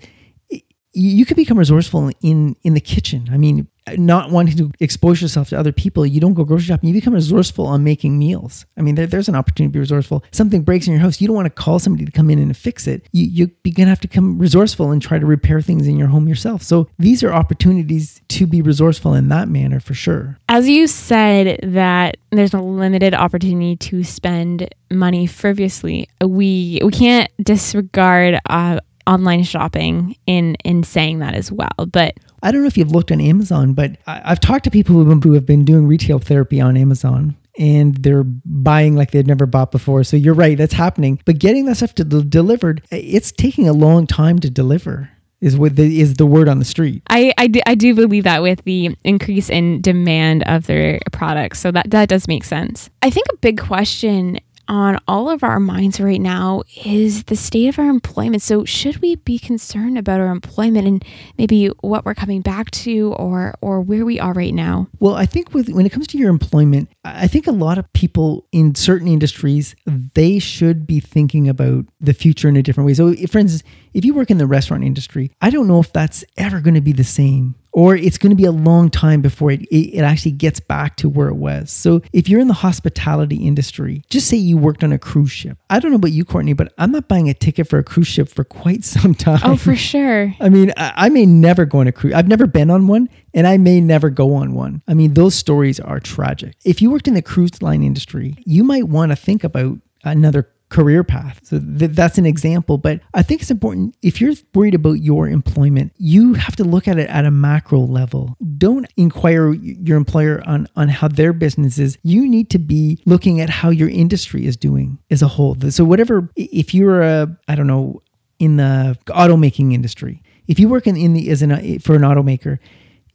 you 0.94 1.26
can 1.26 1.36
become 1.36 1.58
resourceful 1.58 2.12
in 2.22 2.56
in 2.64 2.74
the 2.74 2.82
kitchen. 2.82 3.30
I 3.32 3.38
mean, 3.38 3.68
not 3.98 4.30
wanting 4.30 4.58
to 4.58 4.72
expose 4.80 5.22
yourself 5.22 5.50
to 5.50 5.60
other 5.60 5.72
people, 5.72 6.06
you 6.06 6.22
don't 6.22 6.34
go 6.34 6.44
grocery 6.44 6.66
shopping. 6.66 6.90
You 6.90 6.94
become 6.94 7.14
resourceful 7.14 7.66
on 7.66 7.84
making 7.84 8.18
meals. 8.18 8.66
I 8.78 8.82
mean, 8.82 8.96
there, 8.96 9.08
there's 9.08 9.28
an 9.28 9.36
opportunity 9.36 9.72
to 9.72 9.74
be 9.74 9.80
resourceful. 9.80 10.24
Something 10.32 10.62
breaks 10.62 10.88
in 10.88 10.94
your 10.94 11.02
house, 11.02 11.20
you 11.20 11.28
don't 11.28 11.36
want 11.36 11.46
to 11.48 11.50
call 11.50 11.80
somebody 11.80 12.06
to 12.06 12.12
come 12.12 12.30
in 12.30 12.40
and 12.40 12.56
fix 12.56 12.88
it. 12.88 13.08
You, 13.12 13.26
you're 13.26 13.48
to 13.48 13.86
have 13.86 14.00
to 14.02 14.08
become 14.08 14.38
resourceful 14.38 14.92
and 14.92 15.02
try 15.02 15.20
to 15.20 15.26
repair 15.26 15.62
things 15.62 15.88
in 15.88 15.98
your 15.98 16.08
home 16.08 16.28
yourself. 16.28 16.62
So 16.62 16.88
these 16.98 17.24
are 17.24 17.34
opportunities 17.34 18.22
to 18.30 18.48
be 18.48 18.62
resourceful 18.62 19.14
in 19.14 19.28
that 19.30 19.48
manner 19.48 19.80
for 19.80 19.94
sure. 19.94 20.38
As 20.48 20.70
you 20.70 20.88
said 20.88 21.60
that 21.64 22.18
there's 22.32 22.54
a 22.54 22.62
limited 22.62 23.14
opportunity 23.14 23.76
to 23.76 24.04
spend 24.04 24.74
money 24.92 25.26
frivolously, 25.26 26.08
we 26.22 26.80
we 26.84 26.92
can't 26.92 27.30
disregard 27.42 28.40
uh, 28.50 28.80
online 29.08 29.44
shopping 29.44 30.16
in 30.26 30.56
in 30.64 30.84
saying 30.84 31.20
that 31.20 31.34
as 31.36 31.52
well. 31.52 31.88
But 31.92 32.16
I 32.42 32.52
don't 32.52 32.62
know 32.62 32.68
if 32.68 32.78
you've 32.78 32.92
looked 32.92 33.12
on 33.12 33.22
Amazon, 33.22 33.74
but 33.74 33.98
I, 34.08 34.30
have 34.30 34.40
talked 34.40 34.66
to 34.66 34.72
people 34.72 34.96
who 35.04 35.34
have 35.34 35.46
been 35.46 35.66
doing 35.66 35.88
retail 35.88 36.20
therapy 36.20 36.60
on 36.60 36.76
Amazon 36.76 37.36
and 37.58 37.96
they're 37.98 38.24
buying 38.24 38.96
like 38.96 39.12
they've 39.12 39.28
never 39.28 39.46
bought 39.46 39.72
before. 39.72 40.04
So 40.04 40.18
you're 40.18 40.34
right, 40.34 40.58
that's 40.58 40.74
happening. 40.74 41.22
But 41.26 41.40
getting 41.40 41.66
that 41.66 41.78
stuff 41.78 41.96
to 41.96 42.04
delivered, 42.04 42.82
it's 42.92 43.32
taking 43.32 43.68
a 43.68 43.74
long 43.74 44.08
time 44.08 44.40
to 44.40 44.50
deliver. 44.50 45.10
Is 45.40 45.58
what 45.58 45.76
the, 45.76 46.00
is 46.00 46.14
the 46.14 46.26
word 46.26 46.48
on 46.48 46.60
the 46.60 46.66
street? 46.66 47.04
I, 47.10 47.34
I 47.38 47.48
do, 47.48 47.60
I 47.66 47.76
do 47.76 47.94
believe 47.94 48.24
that 48.24 48.42
with 48.42 48.64
the 48.64 48.96
increase 49.04 49.50
in 49.50 49.82
demand 49.82 50.44
of 50.44 50.68
their 50.68 51.02
products, 51.12 51.60
so 51.60 51.70
that 51.72 51.92
that 51.92 52.08
does 52.08 52.30
make 52.30 52.46
sense. 52.46 52.90
I 53.02 53.10
think 53.10 53.28
a 53.30 53.36
big 53.38 53.60
question 53.60 54.40
on 54.68 55.00
all 55.08 55.30
of 55.30 55.44
our 55.44 55.60
minds 55.60 56.00
right 56.00 56.22
now 56.22 56.64
is 56.86 57.26
the 57.26 57.36
state 57.36 57.68
of 57.68 57.80
our 57.80 57.90
employment. 57.90 58.42
So, 58.42 58.66
should 58.66 58.98
we 58.98 59.16
be 59.16 59.40
concerned 59.40 59.98
about 59.98 60.20
our 60.20 60.32
employment 60.32 60.88
and 60.88 61.06
maybe 61.38 61.68
what 61.82 62.06
we're 62.06 62.16
coming 62.16 62.42
back 62.42 62.72
to 62.72 63.14
or 63.14 63.56
or 63.62 63.82
where 63.82 64.06
we 64.06 64.20
are 64.20 64.34
right 64.34 64.54
now? 64.54 64.88
Well, 65.00 65.16
I 65.16 65.26
think 65.26 65.54
with 65.54 65.70
when 65.70 65.86
it 65.86 65.92
comes 65.92 66.08
to 66.08 66.18
your 66.18 66.30
employment, 66.30 66.90
I 67.04 67.28
think 67.28 67.48
a 67.48 67.52
lot 67.52 67.78
of 67.78 67.92
people 67.94 68.46
in 68.52 68.76
certain 68.76 69.08
industries, 69.08 69.76
they 69.86 70.40
should 70.40 70.88
be 70.88 71.00
thinking 71.00 71.50
about 71.50 71.86
the 72.00 72.14
future 72.14 72.48
in 72.48 72.56
a 72.56 72.64
different 72.64 72.88
way. 72.88 72.94
So, 72.94 73.14
for 73.28 73.40
instance, 73.40 73.64
if 73.94 74.06
you 74.06 74.14
work 74.14 74.32
in 74.32 74.38
the 74.38 74.48
restaurant 74.48 74.84
industry, 74.84 75.32
I 75.42 75.50
don't 75.50 75.68
know 75.68 75.80
if 75.80 75.92
that's 75.92 76.24
ever 76.38 76.62
going 76.62 76.76
to 76.76 76.82
be 76.82 76.94
the 76.94 77.04
same 77.04 77.56
or 77.74 77.96
it's 77.96 78.18
going 78.18 78.30
to 78.30 78.36
be 78.36 78.46
a 78.46 78.52
long 78.52 78.90
time 78.90 79.22
before 79.22 79.52
it, 79.52 79.62
it, 79.64 79.96
it 79.96 80.02
actually 80.02 80.32
gets 80.32 80.60
back 80.60 80.96
to 80.98 81.10
where 81.10 81.28
it 81.28 81.36
was. 81.36 81.72
So 81.72 82.02
if 82.14 82.30
you're 82.30 82.40
in 82.40 82.48
the 82.48 82.54
hospitality 82.54 83.48
industry, 83.48 84.04
just 84.10 84.28
say 84.28 84.38
you 84.38 84.58
worked 84.58 84.84
on 84.84 84.94
a 84.94 85.00
cruise 85.00 85.32
ship. 85.32 85.58
I 85.70 85.80
don't 85.80 85.92
know 85.92 85.98
about 85.98 86.12
you, 86.12 86.24
Courtney, 86.24 86.54
but 86.54 86.72
I'm 86.78 86.92
not 86.92 87.08
buying 87.08 87.30
a 87.30 87.34
ticket 87.34 87.68
for 87.68 87.80
a 87.80 87.84
cruise 87.84 88.08
ship 88.08 88.30
for 88.30 88.44
quite 88.44 88.84
some 88.94 89.16
time. 89.16 89.42
Oh, 89.44 89.58
for 89.58 89.76
sure. 89.76 90.34
I 90.40 90.50
mean, 90.50 90.72
I, 90.78 90.94
I 90.96 91.10
may 91.10 91.26
never 91.26 91.66
go 91.66 91.80
on 91.80 91.88
a 91.88 91.92
cruise. 91.92 92.14
I've 92.14 92.28
never 92.28 92.48
been 92.48 92.70
on 92.70 92.88
one 92.88 93.10
and 93.34 93.48
I 93.48 93.58
may 93.58 93.82
never 93.82 94.10
go 94.10 94.36
on 94.36 94.54
one. 94.54 94.84
I 94.88 94.94
mean, 94.94 95.16
those 95.16 95.34
stories 95.34 95.80
are 95.80 96.00
tragic. 96.00 96.56
If 96.64 96.82
you 96.82 96.92
worked 96.92 97.08
in 97.08 97.16
the 97.16 97.22
cruise 97.22 97.62
line 97.62 97.84
industry, 97.84 98.38
you 98.46 98.64
might 98.64 98.88
want 98.88 99.12
to 99.12 99.16
think 99.16 99.44
about 99.44 99.80
another 100.04 100.50
career 100.74 101.04
path. 101.04 101.40
So 101.44 101.60
th- 101.60 101.92
that's 101.92 102.18
an 102.18 102.26
example. 102.26 102.78
But 102.80 103.02
I 103.14 103.22
think 103.22 103.42
it's 103.42 103.52
important 103.52 103.96
if 104.02 104.20
you're 104.20 104.34
worried 104.56 104.74
about 104.74 104.94
your 104.94 105.30
employment, 105.30 105.94
you 105.98 106.34
have 106.34 106.56
to 106.56 106.64
look 106.64 106.88
at 106.88 106.98
it 106.98 107.08
at 107.10 107.26
a 107.26 107.32
macro 107.32 107.82
level. 107.82 108.36
Don't 108.58 108.92
inquire 108.98 109.54
your 109.54 109.98
employer 109.98 110.42
on, 110.48 110.68
on 110.76 110.90
how 110.90 111.08
their 111.08 111.32
business 111.32 111.78
is. 111.78 111.98
You 112.02 112.28
need 112.28 112.50
to 112.50 112.60
be 112.60 113.00
looking 113.06 113.40
at 113.40 113.50
how 113.50 113.70
your 113.70 113.90
industry 113.90 114.46
is 114.46 114.58
doing 114.58 114.98
as 115.12 115.22
a 115.22 115.28
whole. 115.28 115.56
So, 115.70 115.86
whatever, 115.86 116.30
if 116.36 116.74
you're 116.74 117.02
a, 117.02 117.38
I 117.48 117.56
don't 117.56 117.68
know, 117.68 118.02
in 118.40 118.58
the 118.58 118.98
automaking 119.08 119.74
industry, 119.74 120.24
if 120.48 120.60
you 120.60 120.68
work 120.68 120.88
in, 120.88 120.98
in 120.98 121.14
the 121.14 121.30
as 121.30 121.42
an 121.44 121.80
for 121.80 121.96
an 121.96 122.02
automaker 122.02 122.58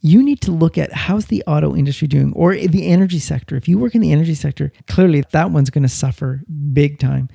you 0.01 0.23
need 0.23 0.39
to 0.41 0.51
look 0.51 0.77
at 0.77 0.93
how's 0.93 1.25
the 1.25 1.43
auto 1.45 1.75
industry 1.75 2.07
doing 2.07 2.31
or 2.33 2.55
the 2.55 2.87
energy 2.87 3.19
sector. 3.19 3.55
If 3.55 3.67
you 3.67 3.77
work 3.77 3.95
in 3.95 4.01
the 4.01 4.11
energy 4.11 4.35
sector, 4.35 4.71
clearly 4.87 5.23
that 5.31 5.51
one's 5.51 5.69
going 5.69 5.83
to 5.83 5.89
suffer 5.89 6.41
big 6.73 6.99
time. 6.99 7.27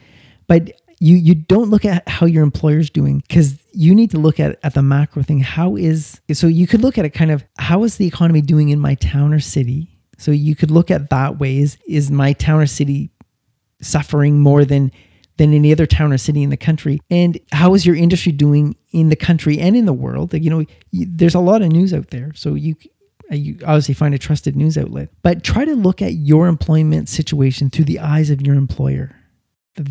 But 0.46 0.72
you 1.00 1.16
you 1.16 1.34
don't 1.34 1.70
look 1.70 1.84
at 1.84 2.08
how 2.08 2.26
your 2.26 2.42
employer's 2.42 2.90
doing 2.90 3.22
because 3.26 3.58
you 3.72 3.94
need 3.94 4.10
to 4.12 4.18
look 4.18 4.38
at 4.40 4.58
at 4.62 4.74
the 4.74 4.82
macro 4.82 5.22
thing. 5.22 5.40
How 5.40 5.76
is 5.76 6.20
so 6.32 6.46
you 6.46 6.66
could 6.66 6.82
look 6.82 6.98
at 6.98 7.04
it 7.04 7.10
kind 7.10 7.30
of 7.30 7.44
how 7.58 7.84
is 7.84 7.96
the 7.96 8.06
economy 8.06 8.40
doing 8.40 8.68
in 8.68 8.78
my 8.78 8.94
town 8.94 9.34
or 9.34 9.40
city? 9.40 9.90
So 10.18 10.30
you 10.30 10.54
could 10.54 10.70
look 10.70 10.90
at 10.90 11.10
that 11.10 11.38
way 11.38 11.58
is 11.58 12.10
my 12.10 12.32
town 12.32 12.60
or 12.60 12.66
city 12.66 13.10
suffering 13.80 14.40
more 14.40 14.64
than 14.64 14.92
than 15.36 15.52
any 15.52 15.72
other 15.72 15.86
town 15.86 16.12
or 16.12 16.18
city 16.18 16.42
in 16.42 16.50
the 16.50 16.56
country? 16.56 17.00
And 17.10 17.38
how 17.52 17.74
is 17.74 17.84
your 17.84 17.96
industry 17.96 18.32
doing 18.32 18.76
in 18.92 19.08
the 19.08 19.16
country 19.16 19.58
and 19.58 19.76
in 19.76 19.86
the 19.86 19.92
world? 19.92 20.32
You 20.32 20.50
know, 20.50 20.64
there's 20.92 21.34
a 21.34 21.40
lot 21.40 21.62
of 21.62 21.72
news 21.72 21.92
out 21.92 22.10
there. 22.10 22.32
So 22.34 22.54
you, 22.54 22.76
uh, 23.30 23.34
you 23.34 23.58
obviously 23.62 23.94
find 23.94 24.14
a 24.14 24.18
trusted 24.18 24.54
news 24.56 24.78
outlet, 24.78 25.10
but 25.22 25.42
try 25.42 25.64
to 25.64 25.74
look 25.74 26.02
at 26.02 26.14
your 26.14 26.46
employment 26.46 27.08
situation 27.08 27.70
through 27.70 27.86
the 27.86 27.98
eyes 27.98 28.30
of 28.30 28.42
your 28.42 28.54
employer. 28.54 29.16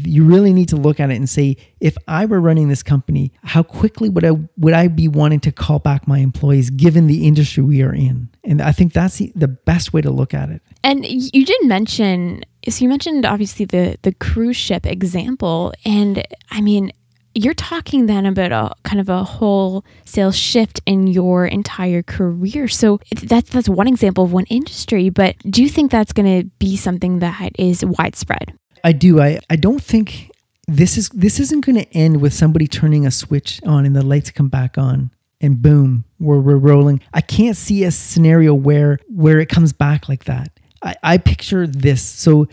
You 0.05 0.23
really 0.23 0.53
need 0.53 0.69
to 0.69 0.77
look 0.77 0.99
at 0.99 1.09
it 1.11 1.15
and 1.15 1.29
say, 1.29 1.57
if 1.79 1.97
I 2.07 2.25
were 2.25 2.39
running 2.39 2.69
this 2.69 2.83
company, 2.83 3.33
how 3.43 3.63
quickly 3.63 4.09
would 4.09 4.23
I 4.23 4.31
would 4.57 4.73
I 4.73 4.87
be 4.87 5.07
wanting 5.07 5.41
to 5.41 5.51
call 5.51 5.79
back 5.79 6.07
my 6.07 6.19
employees 6.19 6.69
given 6.69 7.07
the 7.07 7.27
industry 7.27 7.63
we 7.63 7.81
are 7.81 7.93
in? 7.93 8.29
And 8.43 8.61
I 8.61 8.71
think 8.71 8.93
that's 8.93 9.17
the, 9.17 9.31
the 9.35 9.47
best 9.47 9.93
way 9.93 10.01
to 10.01 10.09
look 10.09 10.33
at 10.33 10.49
it. 10.49 10.61
And 10.83 11.05
you 11.05 11.45
did 11.45 11.65
mention 11.65 12.43
so 12.69 12.83
you 12.83 12.89
mentioned 12.89 13.25
obviously 13.25 13.65
the 13.65 13.97
the 14.03 14.13
cruise 14.13 14.55
ship 14.55 14.85
example 14.85 15.73
and 15.85 16.25
I 16.49 16.61
mean 16.61 16.91
you're 17.35 17.53
talking 17.53 18.05
then 18.05 18.25
about 18.25 18.51
a 18.51 18.73
kind 18.83 18.99
of 18.99 19.09
a 19.09 19.23
wholesale 19.23 20.31
shift 20.31 20.81
in 20.85 21.07
your 21.07 21.47
entire 21.47 22.03
career. 22.03 22.67
So 22.67 22.99
that's 23.23 23.49
that's 23.49 23.69
one 23.69 23.87
example 23.87 24.23
of 24.23 24.33
one 24.33 24.45
industry, 24.45 25.09
but 25.09 25.35
do 25.49 25.63
you 25.63 25.69
think 25.69 25.91
that's 25.91 26.13
going 26.13 26.41
to 26.41 26.49
be 26.59 26.77
something 26.77 27.19
that 27.19 27.51
is 27.57 27.83
widespread? 27.83 28.53
I 28.83 28.91
do. 28.91 29.21
I 29.21 29.39
I 29.49 29.55
don't 29.55 29.81
think 29.81 30.31
this 30.67 30.97
is 30.97 31.09
this 31.09 31.39
isn't 31.39 31.65
going 31.65 31.75
to 31.75 31.93
end 31.93 32.21
with 32.21 32.33
somebody 32.33 32.67
turning 32.67 33.05
a 33.05 33.11
switch 33.11 33.61
on 33.65 33.85
and 33.85 33.95
the 33.95 34.05
lights 34.05 34.31
come 34.31 34.49
back 34.49 34.77
on 34.77 35.11
and 35.43 35.61
boom, 35.61 36.05
we're, 36.19 36.39
we're 36.39 36.55
rolling. 36.55 37.01
I 37.13 37.19
can't 37.19 37.57
see 37.57 37.83
a 37.83 37.91
scenario 37.91 38.53
where 38.53 38.99
where 39.07 39.39
it 39.39 39.49
comes 39.49 39.73
back 39.73 40.07
like 40.07 40.23
that. 40.25 40.59
I, 40.81 40.95
I 41.03 41.17
picture 41.17 41.67
this. 41.67 42.01
So 42.01 42.47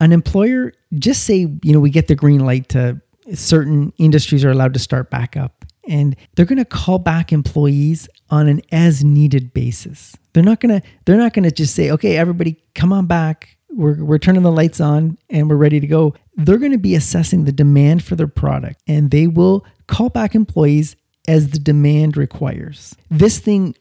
an 0.00 0.12
employer, 0.12 0.72
just 0.94 1.24
say, 1.24 1.46
you 1.62 1.72
know, 1.72 1.80
we 1.80 1.90
get 1.90 2.08
the 2.08 2.14
green 2.14 2.44
light 2.44 2.68
to 2.70 3.00
certain 3.34 3.92
industries 3.98 4.44
are 4.44 4.50
allowed 4.50 4.74
to 4.74 4.80
start 4.80 5.10
back 5.10 5.36
up 5.36 5.64
and 5.88 6.16
they're 6.34 6.46
going 6.46 6.58
to 6.58 6.64
call 6.64 6.98
back 6.98 7.32
employees 7.32 8.08
on 8.28 8.48
an 8.48 8.60
as 8.70 9.02
needed 9.02 9.52
basis. 9.52 10.14
They're 10.32 10.42
not 10.42 10.60
going 10.60 10.80
to 10.80 10.86
they're 11.04 11.16
not 11.16 11.32
going 11.32 11.44
to 11.44 11.50
just 11.50 11.74
say, 11.74 11.90
"Okay, 11.90 12.16
everybody 12.16 12.62
come 12.74 12.92
on 12.92 13.06
back. 13.06 13.56
We're 13.72 14.04
we're 14.04 14.18
turning 14.18 14.42
the 14.42 14.50
lights 14.50 14.80
on 14.80 15.18
and 15.28 15.48
we're 15.48 15.56
ready 15.56 15.80
to 15.80 15.86
go." 15.86 16.14
They're 16.36 16.58
going 16.58 16.72
to 16.72 16.78
be 16.78 16.94
assessing 16.94 17.44
the 17.44 17.52
demand 17.52 18.02
for 18.04 18.16
their 18.16 18.26
product 18.26 18.82
and 18.86 19.10
they 19.10 19.26
will 19.26 19.64
call 19.86 20.08
back 20.08 20.34
employees 20.34 20.96
as 21.28 21.50
the 21.50 21.58
demand 21.58 22.16
requires. 22.16 22.96
This 23.10 23.38
thing 23.38 23.74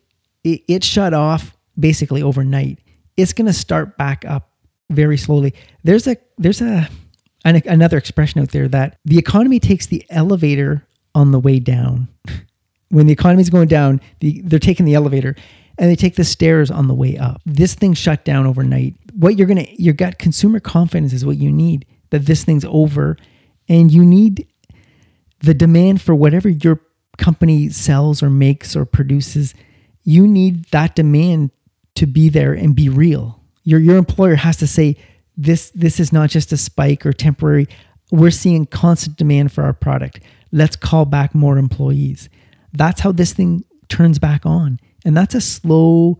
it, 0.43 0.61
it 0.67 0.83
shut 0.83 1.13
off 1.13 1.55
basically 1.79 2.21
overnight. 2.21 2.79
It's 3.17 3.33
going 3.33 3.47
to 3.47 3.53
start 3.53 3.97
back 3.97 4.25
up 4.25 4.51
very 4.89 5.17
slowly. 5.17 5.53
There's 5.83 6.07
a 6.07 6.17
there's 6.37 6.61
a 6.61 6.89
an, 7.45 7.61
another 7.65 7.97
expression 7.97 8.41
out 8.41 8.49
there 8.49 8.67
that 8.67 8.97
the 9.05 9.17
economy 9.17 9.59
takes 9.59 9.85
the 9.85 10.05
elevator 10.09 10.85
on 11.15 11.31
the 11.31 11.39
way 11.39 11.59
down. 11.59 12.07
when 12.89 13.07
the 13.07 13.13
economy 13.13 13.41
is 13.41 13.49
going 13.49 13.67
down, 13.67 14.01
the, 14.19 14.41
they're 14.41 14.59
taking 14.59 14.85
the 14.85 14.95
elevator 14.95 15.35
and 15.79 15.89
they 15.89 15.95
take 15.95 16.15
the 16.15 16.23
stairs 16.23 16.69
on 16.69 16.87
the 16.87 16.93
way 16.93 17.17
up. 17.17 17.41
This 17.45 17.73
thing 17.73 17.93
shut 17.93 18.23
down 18.25 18.45
overnight. 18.45 18.95
What 19.13 19.37
you're 19.37 19.47
gonna 19.47 19.67
you 19.71 19.93
got 19.93 20.19
consumer 20.19 20.59
confidence 20.59 21.13
is 21.13 21.25
what 21.25 21.37
you 21.37 21.51
need 21.51 21.85
that 22.11 22.25
this 22.25 22.43
thing's 22.43 22.65
over, 22.65 23.17
and 23.67 23.91
you 23.91 24.05
need 24.05 24.47
the 25.39 25.53
demand 25.53 26.01
for 26.01 26.13
whatever 26.13 26.49
your 26.49 26.81
company 27.17 27.69
sells 27.69 28.21
or 28.21 28.29
makes 28.29 28.75
or 28.75 28.85
produces. 28.85 29.55
You 30.03 30.27
need 30.27 30.65
that 30.65 30.95
demand 30.95 31.51
to 31.95 32.05
be 32.05 32.29
there 32.29 32.53
and 32.53 32.75
be 32.75 32.89
real 32.89 33.39
your 33.69 33.79
your 33.79 33.97
employer 33.97 34.35
has 34.35 34.57
to 34.57 34.67
say 34.67 34.95
this 35.37 35.69
this 35.71 35.99
is 35.99 36.11
not 36.11 36.29
just 36.29 36.51
a 36.51 36.57
spike 36.57 37.05
or 37.05 37.13
temporary. 37.13 37.67
We're 38.11 38.31
seeing 38.31 38.65
constant 38.65 39.17
demand 39.17 39.51
for 39.51 39.63
our 39.63 39.73
product. 39.73 40.21
Let's 40.51 40.75
call 40.75 41.05
back 41.05 41.35
more 41.35 41.59
employees. 41.59 42.29
That's 42.73 43.01
how 43.01 43.11
this 43.11 43.33
thing 43.33 43.63
turns 43.87 44.17
back 44.17 44.45
on. 44.45 44.79
And 45.05 45.15
that's 45.15 45.35
a 45.35 45.41
slow, 45.41 46.19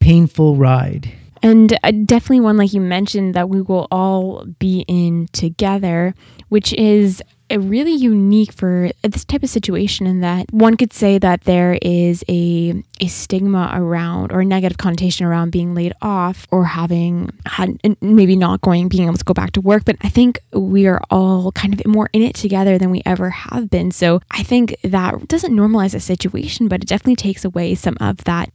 painful 0.00 0.56
ride. 0.56 1.12
And 1.42 1.76
uh, 1.82 1.90
definitely 1.90 2.40
one, 2.40 2.56
like 2.56 2.72
you 2.72 2.80
mentioned, 2.80 3.34
that 3.34 3.48
we 3.48 3.62
will 3.62 3.88
all 3.90 4.44
be 4.58 4.84
in 4.86 5.28
together, 5.32 6.14
which 6.48 6.72
is 6.74 7.22
really 7.58 7.92
unique 7.92 8.52
for 8.52 8.90
this 9.02 9.24
type 9.24 9.42
of 9.42 9.50
situation 9.50 10.06
in 10.06 10.20
that 10.20 10.52
one 10.52 10.76
could 10.76 10.92
say 10.92 11.18
that 11.18 11.42
there 11.42 11.78
is 11.82 12.24
a 12.28 12.82
a 13.00 13.06
stigma 13.08 13.70
around 13.74 14.32
or 14.32 14.40
a 14.40 14.44
negative 14.44 14.78
connotation 14.78 15.26
around 15.26 15.50
being 15.50 15.74
laid 15.74 15.92
off 16.02 16.46
or 16.50 16.64
having 16.64 17.30
had 17.46 17.78
maybe 18.00 18.36
not 18.36 18.60
going 18.60 18.88
being 18.88 19.06
able 19.06 19.16
to 19.16 19.24
go 19.24 19.34
back 19.34 19.52
to 19.52 19.60
work 19.60 19.84
but 19.84 19.96
i 20.02 20.08
think 20.08 20.38
we 20.52 20.86
are 20.86 21.00
all 21.10 21.52
kind 21.52 21.74
of 21.74 21.86
more 21.86 22.08
in 22.12 22.22
it 22.22 22.34
together 22.34 22.78
than 22.78 22.90
we 22.90 23.02
ever 23.04 23.30
have 23.30 23.70
been. 23.70 23.90
So 23.90 24.20
i 24.30 24.42
think 24.42 24.76
that 24.82 25.28
doesn't 25.28 25.52
normalize 25.52 25.94
a 25.94 26.00
situation 26.00 26.68
but 26.68 26.82
it 26.82 26.88
definitely 26.88 27.16
takes 27.16 27.44
away 27.44 27.74
some 27.74 27.96
of 28.00 28.18
that 28.24 28.50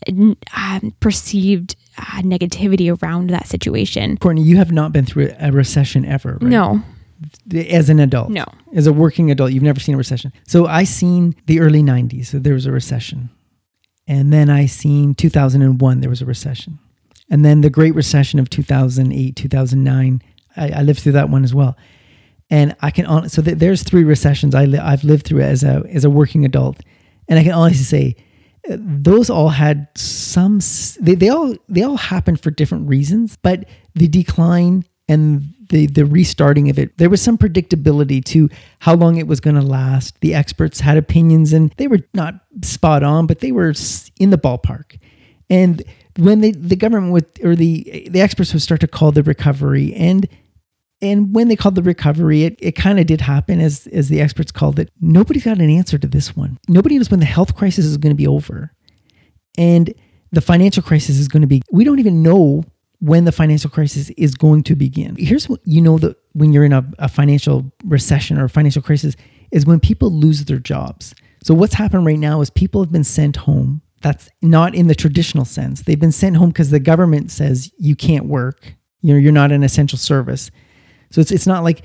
um, 0.56 0.94
perceived 1.00 1.76
uh, 1.98 2.22
negativity 2.22 2.96
around 3.02 3.30
that 3.32 3.48
situation. 3.48 4.18
Courtney 4.18 4.44
you 4.44 4.58
have 4.58 4.72
not 4.72 4.92
been 4.92 5.06
through 5.06 5.34
a 5.40 5.52
recession 5.52 6.06
ever 6.06 6.34
right? 6.34 6.44
no 6.44 6.84
as 7.54 7.90
an 7.90 8.00
adult. 8.00 8.30
No. 8.30 8.46
As 8.74 8.88
a 8.88 8.94
working 8.94 9.32
adult, 9.32 9.52
you've 9.52 9.64
never 9.64 9.80
seen 9.80 9.96
a 9.96 9.98
recession. 9.98 10.34
So 10.48 10.66
I 10.66 10.84
seen 10.84 11.36
the 11.46 11.60
early 11.60 11.82
90s, 11.82 12.28
so 12.28 12.40
there 12.40 12.54
was 12.54 12.66
a 12.66 12.72
recession. 12.72 13.30
And 14.08 14.32
then 14.32 14.50
I 14.50 14.66
seen 14.66 15.16
2001, 15.16 16.02
there 16.02 16.10
was 16.10 16.22
a 16.22 16.26
recession. 16.26 16.80
And 17.30 17.44
then 17.44 17.62
the 17.62 17.70
Great 17.70 17.94
Recession 17.94 18.40
of 18.40 18.50
2008, 18.50 19.36
2009, 19.36 20.22
I, 20.56 20.70
I 20.70 20.82
lived 20.82 21.00
through 21.02 21.12
that 21.14 21.30
one 21.30 21.44
as 21.44 21.54
well. 21.54 21.76
And 22.50 22.76
I 22.82 22.92
can 22.92 23.28
so 23.28 23.42
th- 23.42 23.58
there's 23.58 23.84
three 23.84 24.06
recessions 24.06 24.56
I 24.56 24.64
li- 24.64 24.78
I've 24.78 25.04
lived 25.04 25.26
through 25.26 25.42
as 25.42 25.64
a 25.64 25.84
as 25.92 26.06
a 26.06 26.10
working 26.10 26.46
adult, 26.46 26.80
and 27.28 27.38
I 27.38 27.44
can 27.44 27.52
honestly 27.52 27.84
say 27.84 28.16
uh, 28.72 28.78
those 28.80 29.30
all 29.30 29.50
had 29.50 29.90
some 29.96 30.62
they, 31.02 31.16
they 31.16 31.28
all 31.28 31.56
they 31.68 31.84
all 31.84 31.98
happened 31.98 32.40
for 32.40 32.50
different 32.50 32.88
reasons, 32.88 33.38
but 33.42 33.66
the 33.96 34.08
decline 34.08 34.86
and 35.10 35.44
the 35.70 35.88
the 35.88 36.06
restarting 36.06 36.70
of 36.70 36.80
it 36.80 36.98
there 36.98 37.10
was 37.10 37.22
some 37.22 37.38
predictability 37.38 38.24
to 38.24 38.50
how 38.80 38.96
long 38.96 39.18
it 39.18 39.28
was 39.28 39.40
going 39.40 39.56
to 39.56 39.62
last. 39.62 40.20
The 40.22 40.34
experts 40.34 40.80
had 40.80 40.98
opinions 40.98 41.54
and 41.54 41.74
they 41.78 41.88
were 41.88 42.00
not 42.14 42.36
spot 42.64 43.04
on 43.04 43.28
but 43.28 43.40
they 43.40 43.52
were 43.52 43.74
in 44.20 44.30
the 44.30 44.38
ballpark. 44.38 45.00
And 45.50 45.84
when 46.18 46.42
they, 46.42 46.52
the 46.52 46.76
government 46.76 47.14
would 47.14 47.26
or 47.44 47.56
the 47.56 48.08
the 48.10 48.22
experts 48.22 48.54
would 48.54 48.62
start 48.62 48.82
to 48.82 48.88
call 48.88 49.12
the 49.12 49.24
recovery 49.24 49.94
and 49.94 50.28
and 51.00 51.36
when 51.36 51.48
they 51.48 51.56
called 51.56 51.76
the 51.76 51.84
recovery 51.84 52.44
it, 52.44 52.58
it 52.60 52.72
kind 52.72 53.00
of 53.00 53.06
did 53.06 53.22
happen 53.22 53.62
as 53.62 53.88
as 53.88 54.10
the 54.10 54.22
experts 54.22 54.52
called 54.52 54.80
it. 54.80 54.90
Nobody's 55.00 55.46
got 55.46 55.60
an 55.60 55.70
answer 55.70 55.98
to 55.98 56.08
this 56.08 56.36
one. 56.36 56.58
Nobody 56.68 56.98
knows 56.98 57.12
when 57.12 57.20
the 57.20 57.26
health 57.26 57.56
crisis 57.56 57.86
is 57.86 57.98
going 57.98 58.14
to 58.14 58.18
be 58.18 58.28
over. 58.28 58.74
And 59.58 59.94
the 60.32 60.42
financial 60.42 60.84
crisis 60.84 61.18
is 61.18 61.28
going 61.28 61.42
to 61.42 61.48
be 61.48 61.62
we 61.72 61.84
don't 61.84 62.00
even 62.00 62.24
know 62.24 62.64
when 63.00 63.26
the 63.26 63.32
financial 63.32 63.70
crisis 63.70 64.10
is 64.12 64.34
going 64.36 64.64
to 64.64 64.76
begin. 64.76 65.16
Here's 65.18 65.48
what 65.48 65.60
you 65.66 65.82
know 65.82 65.98
that 66.00 66.18
when 66.34 66.52
you're 66.52 66.66
in 66.66 66.74
a, 66.74 66.86
a 67.00 67.08
financial 67.08 67.72
recession 67.86 68.38
or 68.40 68.46
a 68.46 68.50
financial 68.50 68.82
crisis 68.82 69.16
is 69.52 69.66
when 69.66 69.80
people 69.80 70.12
lose 70.12 70.46
their 70.46 70.58
jobs. 70.58 71.14
So 71.44 71.54
what's 71.54 71.76
happened 71.76 72.06
right 72.06 72.20
now 72.20 72.42
is 72.42 72.50
people 72.50 72.82
have 72.82 72.92
been 72.92 73.04
sent 73.04 73.38
home. 73.38 73.82
that's 74.02 74.30
not 74.42 74.76
in 74.76 74.88
the 74.88 74.96
traditional 74.96 75.46
sense. 75.46 75.84
They've 75.84 76.00
been 76.00 76.12
sent 76.12 76.38
home 76.38 76.50
because 76.50 76.72
the 76.72 76.80
government 76.80 77.32
says 77.32 77.72
you 77.78 77.96
can't 77.96 78.26
work. 78.26 78.74
You 79.02 79.14
know, 79.14 79.20
you're 79.20 79.32
not 79.32 79.52
an 79.52 79.64
essential 79.64 79.98
service. 79.98 80.52
So 81.12 81.22
it's 81.22 81.32
it's 81.32 81.48
not 81.48 81.64
like 81.64 81.84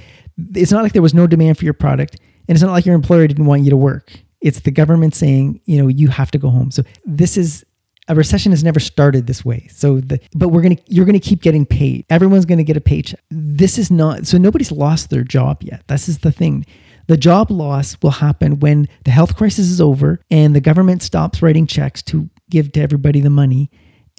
it's 0.54 0.72
not 0.72 0.82
like 0.82 0.92
there 0.92 1.02
was 1.02 1.14
no 1.14 1.26
demand 1.26 1.58
for 1.58 1.64
your 1.64 1.74
product, 1.74 2.16
and 2.48 2.56
it's 2.56 2.62
not 2.62 2.72
like 2.72 2.86
your 2.86 2.94
employer 2.94 3.26
didn't 3.26 3.46
want 3.46 3.62
you 3.62 3.70
to 3.70 3.76
work. 3.76 4.12
It's 4.40 4.60
the 4.60 4.70
government 4.72 5.14
saying, 5.14 5.60
you 5.66 5.80
know, 5.80 5.88
you 5.88 6.08
have 6.08 6.30
to 6.32 6.38
go 6.38 6.48
home. 6.50 6.70
So 6.70 6.82
this 7.04 7.36
is 7.36 7.64
a 8.08 8.14
recession 8.14 8.52
has 8.52 8.64
never 8.64 8.80
started 8.80 9.26
this 9.26 9.44
way. 9.44 9.68
So 9.70 10.00
the 10.00 10.20
but 10.34 10.48
we're 10.48 10.62
gonna 10.62 10.78
you're 10.86 11.06
gonna 11.06 11.20
keep 11.20 11.42
getting 11.42 11.64
paid. 11.64 12.04
Everyone's 12.10 12.44
gonna 12.44 12.64
get 12.64 12.76
a 12.76 12.80
paycheck. 12.80 13.20
This 13.30 13.78
is 13.78 13.90
not 13.90 14.26
so 14.26 14.38
nobody's 14.38 14.72
lost 14.72 15.10
their 15.10 15.24
job 15.24 15.62
yet. 15.62 15.86
This 15.88 16.08
is 16.08 16.18
the 16.18 16.32
thing. 16.32 16.66
The 17.08 17.16
job 17.16 17.50
loss 17.50 17.96
will 18.02 18.10
happen 18.10 18.60
when 18.60 18.88
the 19.04 19.10
health 19.10 19.36
crisis 19.36 19.68
is 19.68 19.80
over 19.80 20.20
and 20.30 20.54
the 20.54 20.60
government 20.60 21.02
stops 21.02 21.42
writing 21.42 21.66
checks 21.66 22.02
to 22.04 22.30
give 22.48 22.72
to 22.72 22.80
everybody 22.80 23.20
the 23.20 23.30
money 23.30 23.70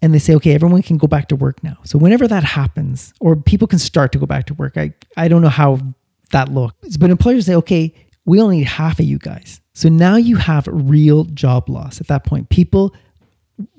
and 0.03 0.13
they 0.13 0.19
say, 0.19 0.35
okay, 0.35 0.53
everyone 0.53 0.81
can 0.81 0.97
go 0.97 1.07
back 1.07 1.29
to 1.29 1.35
work 1.37 1.63
now. 1.63 1.77
So 1.85 1.97
whenever 1.97 2.27
that 2.27 2.43
happens, 2.43 3.13
or 3.21 3.37
people 3.37 3.69
can 3.69 3.79
start 3.79 4.11
to 4.11 4.19
go 4.19 4.25
back 4.25 4.47
to 4.47 4.53
work, 4.53 4.77
I, 4.77 4.93
I 5.15 5.29
don't 5.29 5.41
know 5.41 5.47
how 5.47 5.79
that 6.31 6.49
looks, 6.49 6.97
but 6.97 7.09
employers 7.09 7.45
say, 7.45 7.55
okay, 7.55 7.95
we 8.25 8.41
only 8.41 8.57
need 8.57 8.67
half 8.67 8.99
of 8.99 9.05
you 9.05 9.17
guys. 9.17 9.61
So 9.73 9.87
now 9.87 10.17
you 10.17 10.35
have 10.35 10.67
real 10.67 11.23
job 11.23 11.69
loss 11.69 12.01
at 12.01 12.07
that 12.07 12.25
point. 12.25 12.49
People 12.49 12.93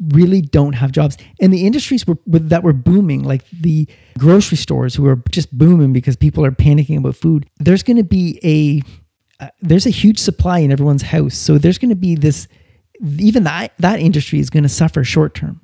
really 0.09 0.41
don't 0.41 0.75
have 0.75 0.93
jobs. 0.93 1.17
And 1.41 1.53
the 1.53 1.67
industries 1.67 2.07
were, 2.07 2.19
that 2.27 2.63
were 2.63 2.73
booming, 2.73 3.25
like 3.25 3.49
the 3.51 3.89
grocery 4.19 4.57
stores 4.57 4.95
who 4.95 5.07
are 5.07 5.23
just 5.31 5.57
booming 5.57 5.93
because 5.93 6.17
people 6.17 6.45
are 6.45 6.51
panicking 6.51 6.99
about 6.99 7.17
food, 7.17 7.49
there's 7.59 7.83
going 7.83 7.97
to 7.97 8.05
be 8.05 8.39
a 8.45 8.83
uh, 9.41 9.49
there's 9.61 9.85
a 9.85 9.91
huge 9.91 10.19
supply 10.19 10.61
in 10.61 10.71
everyone's 10.71 11.03
house. 11.03 11.37
So 11.37 11.59
there's 11.59 11.79
going 11.79 11.89
to 11.89 11.97
be 11.97 12.15
this 12.15 12.47
even 13.19 13.45
that 13.45 13.73
that 13.79 14.01
industry 14.01 14.39
is 14.39 14.51
going 14.51 14.63
to 14.63 14.69
suffer 14.69 15.05
short 15.05 15.35
term. 15.35 15.61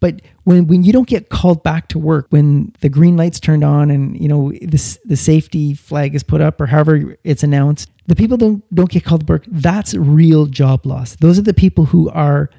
But 0.00 0.20
when 0.44 0.66
when 0.66 0.82
you 0.82 0.92
don't 0.92 1.08
get 1.08 1.30
called 1.30 1.62
back 1.62 1.88
to 1.88 1.98
work, 1.98 2.26
when 2.30 2.74
the 2.80 2.88
green 2.88 3.16
lights 3.16 3.40
turned 3.40 3.64
on 3.64 3.90
and 3.90 4.20
you 4.20 4.28
know 4.28 4.52
this 4.62 4.98
the 5.04 5.16
safety 5.16 5.74
flag 5.74 6.14
is 6.14 6.22
put 6.22 6.40
up 6.40 6.60
or 6.60 6.66
however 6.66 7.16
it's 7.24 7.42
announced, 7.42 7.90
the 8.06 8.16
people 8.16 8.36
don't 8.36 8.62
don't 8.74 8.90
get 8.90 9.04
called 9.04 9.26
to 9.26 9.32
work. 9.32 9.44
That's 9.48 9.94
real 9.94 10.46
job 10.46 10.84
loss. 10.84 11.16
Those 11.16 11.38
are 11.38 11.42
the 11.42 11.54
people 11.54 11.86
who 11.86 12.10
are 12.10 12.50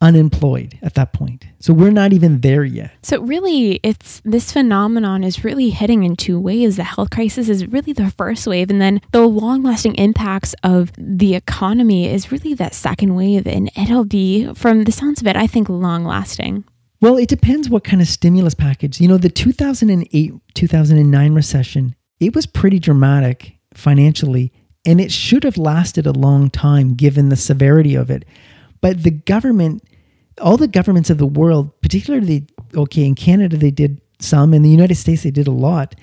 unemployed 0.00 0.78
at 0.82 0.94
that 0.94 1.12
point. 1.12 1.46
So 1.58 1.72
we're 1.72 1.90
not 1.90 2.12
even 2.12 2.40
there 2.40 2.64
yet. 2.64 2.92
So 3.02 3.20
really 3.20 3.80
it's 3.82 4.20
this 4.24 4.52
phenomenon 4.52 5.24
is 5.24 5.44
really 5.44 5.70
hitting 5.70 6.04
in 6.04 6.16
two 6.16 6.38
ways. 6.38 6.76
The 6.76 6.84
health 6.84 7.10
crisis 7.10 7.48
is 7.48 7.66
really 7.66 7.92
the 7.92 8.10
first 8.10 8.46
wave 8.46 8.70
and 8.70 8.80
then 8.80 9.00
the 9.12 9.26
long-lasting 9.26 9.94
impacts 9.94 10.54
of 10.62 10.92
the 10.98 11.34
economy 11.34 12.12
is 12.12 12.30
really 12.30 12.54
that 12.54 12.74
second 12.74 13.14
wave 13.14 13.46
and 13.46 13.70
it'll 13.76 14.04
be 14.04 14.52
from 14.54 14.84
the 14.84 14.92
sounds 14.92 15.20
of 15.20 15.26
it 15.26 15.36
I 15.36 15.46
think 15.46 15.68
long-lasting. 15.68 16.64
Well, 17.00 17.16
it 17.16 17.28
depends 17.28 17.68
what 17.68 17.84
kind 17.84 18.00
of 18.00 18.08
stimulus 18.08 18.54
package. 18.54 19.00
You 19.00 19.08
know, 19.08 19.18
the 19.18 19.28
2008 19.28 20.32
2009 20.54 21.34
recession, 21.34 21.94
it 22.20 22.34
was 22.34 22.46
pretty 22.46 22.78
dramatic 22.78 23.58
financially 23.74 24.52
and 24.86 25.00
it 25.00 25.10
should 25.10 25.42
have 25.44 25.58
lasted 25.58 26.06
a 26.06 26.12
long 26.12 26.48
time 26.48 26.94
given 26.94 27.28
the 27.28 27.36
severity 27.36 27.94
of 27.94 28.10
it. 28.10 28.24
But 28.86 29.02
the 29.02 29.10
government, 29.10 29.82
all 30.40 30.56
the 30.56 30.68
governments 30.68 31.10
of 31.10 31.18
the 31.18 31.26
world, 31.26 31.72
particularly, 31.80 32.46
okay, 32.72 33.04
in 33.04 33.16
Canada, 33.16 33.56
they 33.56 33.72
did 33.72 34.00
some, 34.20 34.54
in 34.54 34.62
the 34.62 34.70
United 34.70 34.94
States, 34.94 35.24
they 35.24 35.32
did 35.32 35.48
a 35.48 35.50
lot. 35.50 35.96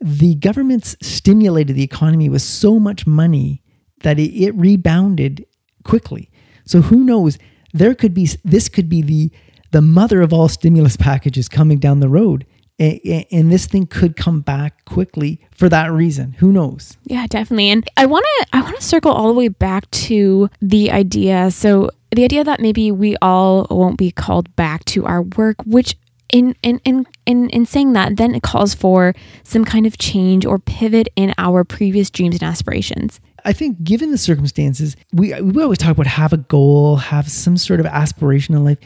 The 0.00 0.36
governments 0.36 0.94
stimulated 1.02 1.74
the 1.74 1.82
economy 1.82 2.28
with 2.28 2.42
so 2.42 2.78
much 2.78 3.08
money 3.08 3.60
that 4.02 4.20
it, 4.20 4.30
it 4.40 4.54
rebounded 4.54 5.46
quickly. 5.82 6.30
So 6.64 6.80
who 6.80 7.02
knows? 7.02 7.38
There 7.72 7.96
could 7.96 8.14
be, 8.14 8.28
this 8.44 8.68
could 8.68 8.88
be 8.88 9.02
the, 9.02 9.32
the 9.72 9.82
mother 9.82 10.22
of 10.22 10.32
all 10.32 10.46
stimulus 10.46 10.96
packages 10.96 11.48
coming 11.48 11.80
down 11.80 11.98
the 11.98 12.08
road 12.08 12.46
and 12.78 13.50
this 13.50 13.66
thing 13.66 13.86
could 13.86 14.16
come 14.16 14.40
back 14.40 14.84
quickly 14.84 15.40
for 15.50 15.68
that 15.68 15.90
reason 15.90 16.32
who 16.34 16.52
knows 16.52 16.96
yeah 17.04 17.26
definitely 17.26 17.68
and 17.70 17.88
i 17.96 18.06
want 18.06 18.24
to 18.24 18.46
i 18.52 18.60
want 18.60 18.76
to 18.76 18.82
circle 18.82 19.10
all 19.10 19.28
the 19.28 19.34
way 19.34 19.48
back 19.48 19.90
to 19.90 20.48
the 20.60 20.90
idea 20.90 21.50
so 21.50 21.90
the 22.14 22.24
idea 22.24 22.44
that 22.44 22.60
maybe 22.60 22.90
we 22.90 23.16
all 23.20 23.66
won't 23.70 23.98
be 23.98 24.10
called 24.10 24.54
back 24.56 24.84
to 24.86 25.04
our 25.06 25.22
work, 25.22 25.56
which 25.64 25.96
in 26.30 26.54
in 26.62 26.80
in 26.84 27.06
in, 27.26 27.50
in 27.50 27.66
saying 27.66 27.92
that, 27.94 28.16
then 28.16 28.34
it 28.34 28.42
calls 28.42 28.74
for 28.74 29.14
some 29.42 29.64
kind 29.64 29.86
of 29.86 29.98
change 29.98 30.44
or 30.44 30.58
pivot 30.58 31.08
in 31.16 31.34
our 31.38 31.64
previous 31.64 32.10
dreams 32.10 32.34
and 32.34 32.42
aspirations. 32.42 33.20
I 33.44 33.52
think, 33.52 33.82
given 33.82 34.10
the 34.10 34.18
circumstances, 34.18 34.96
we 35.12 35.38
we 35.40 35.62
always 35.62 35.78
talk 35.78 35.92
about 35.92 36.06
have 36.06 36.32
a 36.32 36.38
goal, 36.38 36.96
have 36.96 37.30
some 37.30 37.56
sort 37.56 37.80
of 37.80 37.86
aspiration 37.86 38.54
in 38.54 38.64
life. 38.64 38.78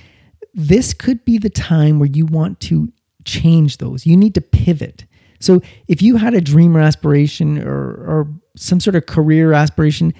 This 0.54 0.92
could 0.92 1.24
be 1.24 1.38
the 1.38 1.50
time 1.50 1.98
where 1.98 2.10
you 2.12 2.26
want 2.26 2.60
to 2.60 2.92
change 3.24 3.78
those. 3.78 4.06
You 4.06 4.16
need 4.16 4.34
to 4.34 4.40
pivot. 4.40 5.04
So, 5.40 5.60
if 5.88 6.02
you 6.02 6.16
had 6.16 6.34
a 6.34 6.40
dream 6.40 6.76
or 6.76 6.80
aspiration 6.80 7.62
or 7.62 7.72
or 7.72 8.28
some 8.56 8.80
sort 8.80 8.96
of 8.96 9.06
career 9.06 9.52
aspiration, 9.52 10.14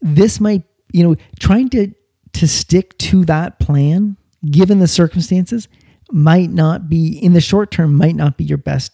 this 0.00 0.40
might 0.40 0.62
you 0.92 1.02
know 1.02 1.16
trying 1.40 1.68
to 1.70 1.92
to 2.34 2.48
stick 2.48 2.96
to 2.98 3.24
that 3.24 3.58
plan, 3.58 4.16
given 4.50 4.78
the 4.80 4.88
circumstances, 4.88 5.68
might 6.12 6.50
not 6.50 6.88
be 6.88 7.18
in 7.18 7.32
the 7.32 7.40
short 7.40 7.70
term, 7.70 7.94
might 7.94 8.16
not 8.16 8.36
be 8.36 8.44
your 8.44 8.58
best 8.58 8.92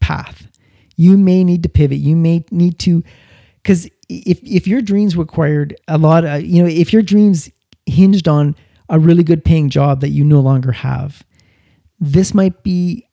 path. 0.00 0.48
You 0.96 1.16
may 1.16 1.44
need 1.44 1.62
to 1.62 1.68
pivot. 1.68 1.98
You 1.98 2.16
may 2.16 2.44
need 2.50 2.78
to, 2.80 3.02
because 3.62 3.86
if, 4.08 4.40
if 4.42 4.66
your 4.66 4.82
dreams 4.82 5.16
required 5.16 5.76
a 5.88 5.96
lot 5.96 6.24
of, 6.24 6.42
you 6.42 6.62
know, 6.62 6.68
if 6.68 6.92
your 6.92 7.02
dreams 7.02 7.50
hinged 7.86 8.28
on 8.28 8.54
a 8.88 8.98
really 8.98 9.22
good 9.22 9.44
paying 9.44 9.70
job 9.70 10.00
that 10.00 10.10
you 10.10 10.24
no 10.24 10.40
longer 10.40 10.72
have, 10.72 11.24
this 12.00 12.34
might 12.34 12.62
be 12.62 13.06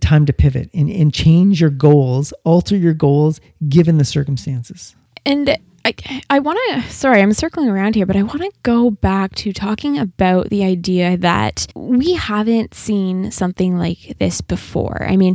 time 0.00 0.26
to 0.26 0.32
pivot 0.32 0.70
and, 0.74 0.90
and 0.90 1.12
change 1.12 1.60
your 1.60 1.70
goals, 1.70 2.32
alter 2.44 2.76
your 2.76 2.94
goals 2.94 3.40
given 3.68 3.98
the 3.98 4.04
circumstances. 4.04 4.96
And 5.24 5.56
I, 5.84 5.94
I 6.30 6.38
want 6.38 6.58
to, 6.68 6.82
sorry, 6.92 7.20
I'm 7.20 7.32
circling 7.32 7.68
around 7.68 7.96
here, 7.96 8.06
but 8.06 8.16
I 8.16 8.22
want 8.22 8.40
to 8.40 8.50
go 8.62 8.90
back 8.90 9.34
to 9.36 9.52
talking 9.52 9.98
about 9.98 10.48
the 10.48 10.64
idea 10.64 11.16
that 11.16 11.66
we 11.74 12.14
haven't 12.14 12.74
seen 12.74 13.30
something 13.32 13.76
like 13.76 14.16
this 14.18 14.40
before. 14.40 15.04
I 15.08 15.16
mean, 15.16 15.34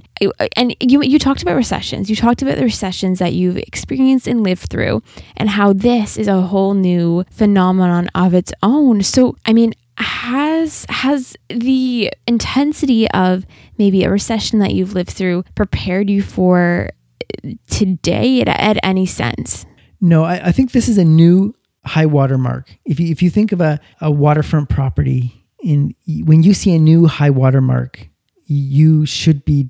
and 0.55 0.75
you, 0.79 1.03
you 1.03 1.19
talked 1.19 1.41
about 1.41 1.57
recessions. 1.57 2.09
You 2.09 2.15
talked 2.15 2.41
about 2.41 2.55
the 2.55 2.63
recessions 2.63 3.19
that 3.19 3.33
you've 3.33 3.57
experienced 3.57 4.27
and 4.27 4.43
lived 4.43 4.69
through, 4.69 5.03
and 5.35 5.49
how 5.49 5.73
this 5.73 6.17
is 6.17 6.27
a 6.27 6.41
whole 6.41 6.73
new 6.73 7.25
phenomenon 7.29 8.09
of 8.15 8.33
its 8.33 8.53
own. 8.63 9.03
So, 9.03 9.35
I 9.45 9.51
mean, 9.51 9.73
has 9.97 10.85
has 10.89 11.35
the 11.49 12.11
intensity 12.27 13.09
of 13.11 13.45
maybe 13.77 14.03
a 14.03 14.09
recession 14.09 14.59
that 14.59 14.73
you've 14.73 14.93
lived 14.93 15.09
through 15.09 15.43
prepared 15.55 16.09
you 16.09 16.21
for 16.21 16.89
uh, 17.43 17.49
today 17.69 18.41
at, 18.41 18.47
at 18.47 18.77
any 18.83 19.05
sense? 19.05 19.65
No, 19.99 20.23
I, 20.23 20.47
I 20.47 20.51
think 20.51 20.71
this 20.71 20.87
is 20.87 20.97
a 20.97 21.05
new 21.05 21.55
high 21.85 22.05
water 22.05 22.37
mark. 22.37 22.77
If 22.85 22.99
you, 22.99 23.07
if 23.09 23.21
you 23.21 23.29
think 23.29 23.51
of 23.51 23.61
a, 23.61 23.79
a 24.01 24.11
waterfront 24.11 24.69
property, 24.69 25.45
in 25.59 25.95
when 26.05 26.43
you 26.43 26.53
see 26.53 26.75
a 26.75 26.79
new 26.79 27.07
high 27.07 27.29
water 27.31 27.61
mark, 27.61 28.09
you 28.45 29.05
should 29.05 29.43
be 29.45 29.69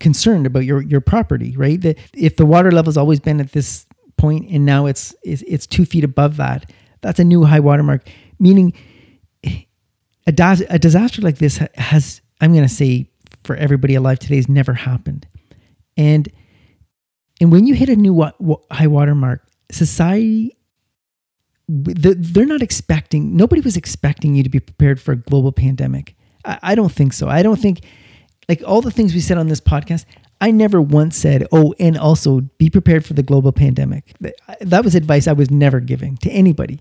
concerned 0.00 0.46
about 0.46 0.64
your, 0.64 0.80
your 0.82 1.00
property, 1.00 1.56
right? 1.56 1.80
That 1.80 1.98
if 2.14 2.36
the 2.36 2.46
water 2.46 2.70
level 2.70 2.90
has 2.90 2.96
always 2.96 3.20
been 3.20 3.40
at 3.40 3.52
this 3.52 3.86
point 4.16 4.50
and 4.50 4.64
now 4.64 4.86
it's, 4.86 5.14
it's, 5.22 5.42
it's 5.42 5.66
two 5.66 5.84
feet 5.84 6.04
above 6.04 6.36
that, 6.36 6.70
that's 7.00 7.18
a 7.18 7.24
new 7.24 7.44
high 7.44 7.60
water 7.60 7.82
mark. 7.82 8.08
Meaning 8.38 8.72
a, 10.28 10.66
a 10.70 10.78
disaster 10.78 11.22
like 11.22 11.38
this 11.38 11.58
has, 11.74 12.20
I'm 12.40 12.52
going 12.52 12.66
to 12.66 12.74
say 12.74 13.10
for 13.44 13.56
everybody 13.56 13.94
alive 13.94 14.18
today 14.18 14.36
has 14.36 14.48
never 14.48 14.74
happened. 14.74 15.26
And, 15.96 16.28
and 17.40 17.52
when 17.52 17.66
you 17.66 17.74
hit 17.74 17.88
a 17.88 17.96
new 17.96 18.12
wa- 18.12 18.32
wa- 18.38 18.60
high 18.70 18.86
water 18.86 19.14
mark, 19.14 19.46
society 19.70 20.54
they're 21.68 22.46
not 22.46 22.62
expecting 22.62 23.36
nobody 23.36 23.60
was 23.60 23.76
expecting 23.76 24.34
you 24.34 24.42
to 24.42 24.48
be 24.48 24.58
prepared 24.58 25.00
for 25.00 25.12
a 25.12 25.16
global 25.16 25.52
pandemic. 25.52 26.16
I, 26.44 26.58
I, 26.62 26.74
don't 26.74 26.90
think 26.90 27.12
so. 27.12 27.28
I 27.28 27.42
don't 27.42 27.60
think 27.60 27.84
like 28.48 28.62
all 28.66 28.80
the 28.80 28.90
things 28.90 29.12
we 29.12 29.20
said 29.20 29.36
on 29.36 29.48
this 29.48 29.60
podcast 29.60 30.06
i 30.40 30.50
never 30.50 30.80
once 30.80 31.16
said 31.16 31.46
oh 31.52 31.74
and 31.78 31.98
also 31.98 32.40
be 32.58 32.70
prepared 32.70 33.04
for 33.04 33.12
the 33.12 33.22
global 33.22 33.52
pandemic. 33.52 34.14
That 34.60 34.84
was 34.84 34.94
advice 34.94 35.26
i 35.28 35.32
was 35.32 35.50
never 35.50 35.80
giving 35.80 36.16
to 36.18 36.30
anybody. 36.30 36.80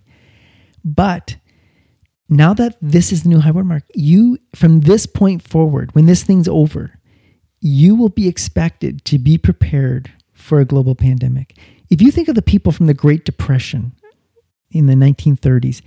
But 0.85 1.35
now 2.29 2.53
that 2.53 2.75
this 2.81 3.11
is 3.11 3.23
the 3.23 3.29
new 3.29 3.39
high 3.39 3.51
water 3.51 3.65
mark 3.65 3.83
you 3.93 4.37
from 4.55 4.81
this 4.81 5.05
point 5.05 5.41
forward 5.41 5.93
when 5.93 6.05
this 6.05 6.23
thing's 6.23 6.47
over 6.47 6.99
you 7.59 7.95
will 7.95 8.09
be 8.09 8.27
expected 8.27 9.03
to 9.03 9.17
be 9.17 9.37
prepared 9.37 10.11
for 10.33 10.59
a 10.59 10.65
global 10.65 10.95
pandemic 10.95 11.57
if 11.89 12.01
you 12.01 12.11
think 12.11 12.27
of 12.27 12.35
the 12.35 12.41
people 12.41 12.71
from 12.71 12.87
the 12.87 12.93
Great 12.93 13.23
Depression 13.23 13.93
in 14.71 14.87
the 14.87 14.93
1930s, 14.93 15.81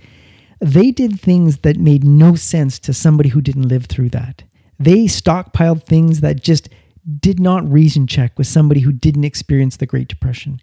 they 0.59 0.91
did 0.91 1.19
things 1.19 1.59
that 1.59 1.77
made 1.77 2.03
no 2.03 2.35
sense 2.35 2.79
to 2.79 2.93
somebody 2.93 3.29
who 3.29 3.41
didn't 3.41 3.67
live 3.67 3.85
through 3.85 4.09
that. 4.09 4.43
They 4.79 5.05
stockpiled 5.05 5.83
things 5.83 6.21
that 6.21 6.41
just 6.41 6.69
did 7.19 7.39
not 7.39 7.69
reason 7.69 8.07
check 8.07 8.37
with 8.37 8.47
somebody 8.47 8.81
who 8.81 8.91
didn't 8.91 9.23
experience 9.23 9.77
the 9.77 9.85
Great 9.85 10.07
Depression. 10.07 10.59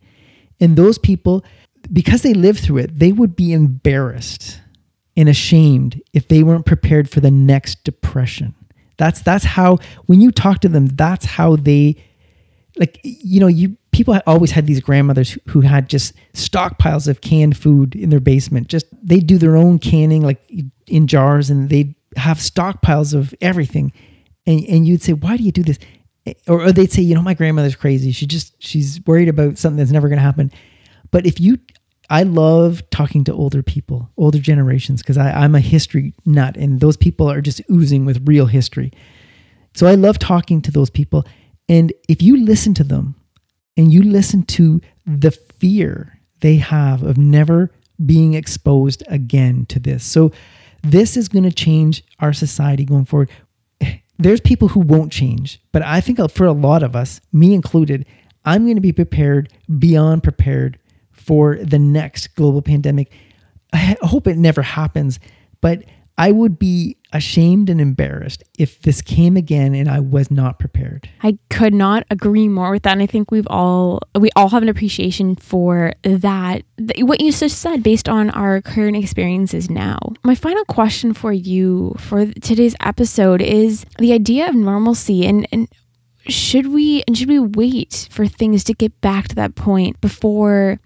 And 0.60 0.76
those 0.76 0.98
people, 0.98 1.44
because 1.92 2.22
they 2.22 2.34
lived 2.34 2.60
through 2.60 2.78
it, 2.78 2.98
they 2.98 3.12
would 3.12 3.36
be 3.36 3.52
embarrassed 3.52 4.60
and 5.18 5.28
ashamed 5.28 6.00
if 6.12 6.28
they 6.28 6.44
weren't 6.44 6.64
prepared 6.64 7.10
for 7.10 7.18
the 7.18 7.30
next 7.30 7.82
depression. 7.82 8.54
That's 8.98 9.20
that's 9.20 9.44
how 9.44 9.78
when 10.06 10.20
you 10.20 10.30
talk 10.30 10.60
to 10.60 10.68
them, 10.68 10.86
that's 10.86 11.24
how 11.24 11.56
they 11.56 11.96
like 12.78 13.00
you 13.02 13.40
know 13.40 13.48
you 13.48 13.76
people 13.90 14.18
always 14.28 14.52
had 14.52 14.68
these 14.68 14.80
grandmothers 14.80 15.36
who 15.48 15.62
had 15.62 15.88
just 15.88 16.14
stockpiles 16.34 17.08
of 17.08 17.20
canned 17.20 17.56
food 17.56 17.96
in 17.96 18.10
their 18.10 18.20
basement. 18.20 18.68
Just 18.68 18.86
they 19.02 19.18
do 19.18 19.38
their 19.38 19.56
own 19.56 19.80
canning 19.80 20.22
like 20.22 20.40
in 20.86 21.08
jars 21.08 21.50
and 21.50 21.68
they 21.68 21.96
have 22.16 22.38
stockpiles 22.38 23.12
of 23.12 23.34
everything. 23.40 23.92
And 24.46 24.64
and 24.66 24.86
you'd 24.86 25.02
say, 25.02 25.14
"Why 25.14 25.36
do 25.36 25.42
you 25.42 25.52
do 25.52 25.64
this?" 25.64 25.80
Eh, 26.26 26.34
or, 26.46 26.62
or 26.62 26.72
they'd 26.72 26.92
say, 26.92 27.02
"You 27.02 27.16
know, 27.16 27.22
my 27.22 27.34
grandmother's 27.34 27.74
crazy. 27.74 28.12
She 28.12 28.26
just 28.26 28.54
she's 28.62 29.00
worried 29.04 29.28
about 29.28 29.58
something 29.58 29.78
that's 29.78 29.90
never 29.90 30.08
going 30.08 30.18
to 30.18 30.24
happen." 30.24 30.52
But 31.10 31.26
if 31.26 31.40
you 31.40 31.58
I 32.10 32.22
love 32.22 32.88
talking 32.90 33.24
to 33.24 33.32
older 33.32 33.62
people, 33.62 34.10
older 34.16 34.38
generations, 34.38 35.02
because 35.02 35.18
I'm 35.18 35.54
a 35.54 35.60
history 35.60 36.14
nut 36.24 36.56
and 36.56 36.80
those 36.80 36.96
people 36.96 37.30
are 37.30 37.40
just 37.40 37.60
oozing 37.70 38.04
with 38.04 38.26
real 38.26 38.46
history. 38.46 38.92
So 39.74 39.86
I 39.86 39.94
love 39.94 40.18
talking 40.18 40.62
to 40.62 40.70
those 40.70 40.90
people. 40.90 41.26
And 41.68 41.92
if 42.08 42.22
you 42.22 42.42
listen 42.42 42.72
to 42.74 42.84
them 42.84 43.14
and 43.76 43.92
you 43.92 44.02
listen 44.02 44.42
to 44.44 44.80
the 45.06 45.30
fear 45.30 46.18
they 46.40 46.56
have 46.56 47.02
of 47.02 47.18
never 47.18 47.70
being 48.04 48.34
exposed 48.34 49.02
again 49.08 49.66
to 49.66 49.80
this. 49.80 50.04
So 50.04 50.32
this 50.82 51.16
is 51.16 51.28
going 51.28 51.44
to 51.44 51.52
change 51.52 52.04
our 52.20 52.32
society 52.32 52.84
going 52.84 53.04
forward. 53.04 53.30
There's 54.18 54.40
people 54.40 54.68
who 54.68 54.80
won't 54.80 55.12
change, 55.12 55.60
but 55.72 55.82
I 55.82 56.00
think 56.00 56.18
for 56.30 56.46
a 56.46 56.52
lot 56.52 56.82
of 56.82 56.96
us, 56.96 57.20
me 57.32 57.54
included, 57.54 58.06
I'm 58.44 58.64
going 58.64 58.76
to 58.76 58.80
be 58.80 58.92
prepared 58.92 59.52
beyond 59.78 60.22
prepared 60.22 60.78
for 61.28 61.56
the 61.56 61.78
next 61.78 62.34
global 62.36 62.62
pandemic. 62.62 63.12
I 63.74 63.98
hope 64.00 64.26
it 64.26 64.38
never 64.38 64.62
happens, 64.62 65.20
but 65.60 65.84
I 66.16 66.32
would 66.32 66.58
be 66.58 66.96
ashamed 67.12 67.68
and 67.68 67.82
embarrassed 67.82 68.42
if 68.58 68.80
this 68.80 69.02
came 69.02 69.36
again 69.36 69.74
and 69.74 69.90
I 69.90 70.00
was 70.00 70.30
not 70.30 70.58
prepared. 70.58 71.06
I 71.22 71.36
could 71.50 71.74
not 71.74 72.06
agree 72.10 72.48
more 72.48 72.70
with 72.70 72.84
that. 72.84 72.92
And 72.92 73.02
I 73.02 73.06
think 73.06 73.30
we've 73.30 73.46
all 73.48 74.00
we 74.18 74.30
all 74.36 74.48
have 74.48 74.62
an 74.62 74.70
appreciation 74.70 75.36
for 75.36 75.92
that. 76.02 76.62
What 76.96 77.20
you 77.20 77.30
just 77.30 77.58
said 77.58 77.82
based 77.82 78.08
on 78.08 78.30
our 78.30 78.62
current 78.62 78.96
experiences 78.96 79.68
now. 79.68 79.98
My 80.24 80.34
final 80.34 80.64
question 80.64 81.12
for 81.12 81.32
you 81.32 81.94
for 81.98 82.24
today's 82.24 82.74
episode 82.80 83.42
is 83.42 83.84
the 83.98 84.14
idea 84.14 84.48
of 84.48 84.54
normalcy 84.54 85.26
and, 85.26 85.46
and 85.52 85.68
should 86.26 86.68
we 86.68 87.02
and 87.06 87.16
should 87.16 87.28
we 87.28 87.38
wait 87.38 88.08
for 88.10 88.26
things 88.26 88.64
to 88.64 88.74
get 88.74 88.98
back 89.02 89.28
to 89.28 89.34
that 89.34 89.54
point 89.54 90.00
before 90.00 90.80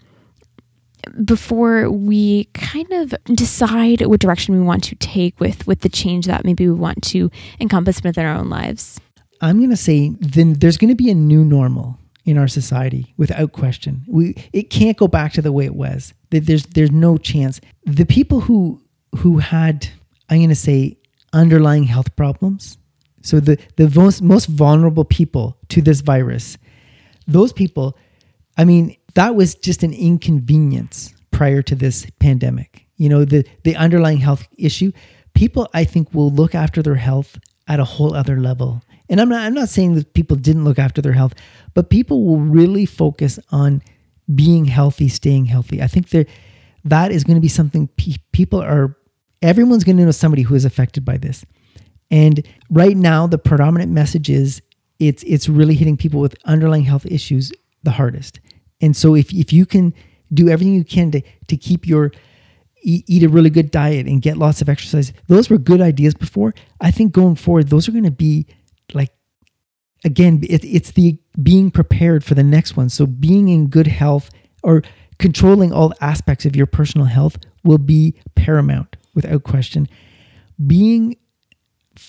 before 1.23 1.89
we 1.89 2.45
kind 2.53 2.91
of 2.93 3.13
decide 3.33 4.01
what 4.01 4.19
direction 4.19 4.55
we 4.55 4.61
want 4.61 4.83
to 4.85 4.95
take 4.95 5.39
with 5.39 5.65
with 5.67 5.81
the 5.81 5.89
change 5.89 6.25
that 6.27 6.45
maybe 6.45 6.67
we 6.67 6.73
want 6.73 7.01
to 7.03 7.29
encompass 7.59 8.03
within 8.03 8.25
our 8.25 8.35
own 8.35 8.49
lives. 8.49 8.99
I'm 9.41 9.57
going 9.57 9.69
to 9.71 9.77
say 9.77 10.15
then 10.19 10.53
there's 10.53 10.77
going 10.77 10.89
to 10.89 10.95
be 10.95 11.09
a 11.09 11.15
new 11.15 11.43
normal 11.43 11.97
in 12.25 12.37
our 12.37 12.47
society 12.47 13.13
without 13.17 13.51
question. 13.51 14.03
We 14.07 14.35
it 14.53 14.69
can't 14.69 14.97
go 14.97 15.07
back 15.07 15.33
to 15.33 15.41
the 15.41 15.51
way 15.51 15.65
it 15.65 15.75
was. 15.75 16.13
There's 16.29 16.65
there's 16.67 16.91
no 16.91 17.17
chance. 17.17 17.59
The 17.85 18.05
people 18.05 18.41
who 18.41 18.83
who 19.17 19.37
had 19.37 19.87
i'm 20.29 20.37
going 20.37 20.49
to 20.49 20.55
say 20.55 20.97
underlying 21.31 21.83
health 21.83 22.15
problems 22.15 22.77
so 23.21 23.39
the 23.39 23.57
the 23.77 23.89
most 23.95 24.21
most 24.21 24.47
vulnerable 24.47 25.05
people 25.05 25.57
to 25.69 25.81
this 25.81 26.01
virus 26.01 26.57
those 27.27 27.53
people 27.53 27.97
i 28.57 28.65
mean 28.65 28.95
that 29.15 29.35
was 29.35 29.55
just 29.55 29.83
an 29.83 29.93
inconvenience 29.93 31.13
prior 31.31 31.61
to 31.63 31.75
this 31.75 32.07
pandemic. 32.19 32.87
You 32.97 33.09
know, 33.09 33.25
the 33.25 33.45
the 33.63 33.75
underlying 33.75 34.17
health 34.17 34.47
issue, 34.57 34.91
people 35.33 35.67
I 35.73 35.83
think 35.83 36.13
will 36.13 36.31
look 36.31 36.55
after 36.55 36.81
their 36.81 36.95
health 36.95 37.37
at 37.67 37.79
a 37.79 37.85
whole 37.85 38.13
other 38.13 38.39
level. 38.39 38.81
And 39.09 39.19
I'm 39.19 39.29
not 39.29 39.41
I'm 39.41 39.53
not 39.53 39.69
saying 39.69 39.95
that 39.95 40.13
people 40.13 40.37
didn't 40.37 40.63
look 40.63 40.79
after 40.79 41.01
their 41.01 41.13
health, 41.13 41.33
but 41.73 41.89
people 41.89 42.25
will 42.25 42.39
really 42.39 42.85
focus 42.85 43.39
on 43.51 43.81
being 44.33 44.65
healthy, 44.65 45.09
staying 45.09 45.45
healthy. 45.45 45.81
I 45.81 45.87
think 45.87 46.09
there 46.09 46.25
that 46.85 47.11
is 47.11 47.23
going 47.23 47.35
to 47.35 47.41
be 47.41 47.47
something 47.49 47.87
pe- 47.97 48.21
people 48.31 48.61
are 48.61 48.97
everyone's 49.41 49.83
going 49.83 49.97
to 49.97 50.05
know 50.05 50.11
somebody 50.11 50.43
who 50.43 50.55
is 50.55 50.65
affected 50.65 51.03
by 51.03 51.17
this. 51.17 51.45
And 52.09 52.45
right 52.69 52.95
now 52.95 53.27
the 53.27 53.37
predominant 53.37 53.91
message 53.91 54.29
is 54.29 54.61
it's 54.99 55.23
it's 55.23 55.49
really 55.49 55.75
hitting 55.75 55.97
people 55.97 56.19
with 56.19 56.35
underlying 56.45 56.83
health 56.83 57.05
issues 57.05 57.51
the 57.83 57.91
hardest. 57.91 58.39
And 58.83 58.97
so 58.97 59.15
if, 59.15 59.33
if 59.33 59.53
you 59.53 59.65
can 59.65 59.93
do 60.33 60.49
everything 60.49 60.73
you 60.73 60.83
can 60.83 61.09
to, 61.11 61.21
to 61.47 61.55
keep 61.55 61.87
your 61.87 62.11
eat, 62.81 63.23
a 63.23 63.29
really 63.29 63.49
good 63.49 63.71
diet 63.71 64.07
and 64.07 64.21
get 64.21 64.35
lots 64.35 64.61
of 64.61 64.67
exercise, 64.67 65.13
those 65.27 65.49
were 65.49 65.57
good 65.57 65.79
ideas 65.79 66.13
before. 66.13 66.53
I 66.81 66.91
think 66.91 67.13
going 67.13 67.35
forward, 67.35 67.69
those 67.69 67.87
are 67.87 67.93
going 67.93 68.03
to 68.03 68.11
be 68.11 68.45
like 68.93 69.13
again, 70.03 70.41
it, 70.43 70.65
it's 70.65 70.91
the 70.91 71.17
being 71.41 71.71
prepared 71.71 72.25
for 72.25 72.35
the 72.35 72.43
next 72.43 72.75
one. 72.75 72.89
So 72.89 73.05
being 73.05 73.47
in 73.47 73.67
good 73.67 73.87
health 73.87 74.29
or 74.61 74.83
controlling 75.17 75.71
all 75.71 75.93
aspects 76.01 76.45
of 76.45 76.53
your 76.53 76.65
personal 76.65 77.07
health 77.07 77.37
will 77.63 77.77
be 77.77 78.15
paramount 78.35 78.97
without 79.15 79.43
question. 79.43 79.87
Being 80.67 81.15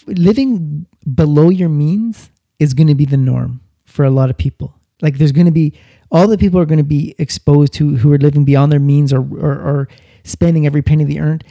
living 0.08 0.86
below 1.14 1.50
your 1.50 1.68
means 1.68 2.30
is 2.58 2.74
going 2.74 2.88
to 2.88 2.96
be 2.96 3.04
the 3.04 3.16
norm 3.16 3.60
for 3.86 4.04
a 4.04 4.10
lot 4.10 4.28
of 4.28 4.36
people. 4.36 4.74
Like 5.00 5.18
there's 5.18 5.32
going 5.32 5.46
to 5.46 5.52
be 5.52 5.78
all 6.14 6.28
the 6.28 6.38
people 6.38 6.60
are 6.60 6.64
going 6.64 6.78
to 6.78 6.84
be 6.84 7.12
exposed 7.18 7.72
to 7.74 7.96
who 7.96 8.12
are 8.12 8.18
living 8.18 8.44
beyond 8.44 8.70
their 8.70 8.78
means 8.78 9.12
or, 9.12 9.18
or, 9.18 9.52
or 9.52 9.88
spending 10.22 10.64
every 10.64 10.80
penny 10.80 11.02
they 11.02 11.18
earned. 11.18 11.42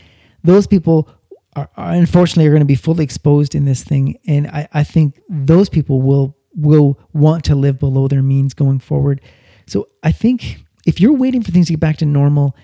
Those 0.42 0.68
people 0.68 1.10
are, 1.54 1.70
are, 1.76 1.92
unfortunately 1.92 2.48
are 2.48 2.52
going 2.52 2.62
to 2.62 2.66
be 2.66 2.74
fully 2.76 3.04
exposed 3.04 3.56
in 3.56 3.66
this 3.66 3.84
thing. 3.84 4.18
And 4.26 4.48
I, 4.48 4.70
I 4.74 4.86
think 4.86 5.22
those 5.28 5.68
people 5.68 6.02
will 6.02 6.38
will 6.56 6.98
want 7.14 7.44
to 7.44 7.56
live 7.56 7.78
below 7.78 8.08
their 8.08 8.22
means 8.22 8.54
going 8.54 8.80
forward. 8.80 9.20
So 9.68 9.88
I 10.02 10.14
think 10.14 10.64
if 10.86 11.02
you're 11.02 11.14
waiting 11.14 11.42
for 11.42 11.52
things 11.52 11.68
to 11.68 11.74
get 11.74 11.80
back 11.80 11.98
to 11.98 12.06
normal, 12.06 12.56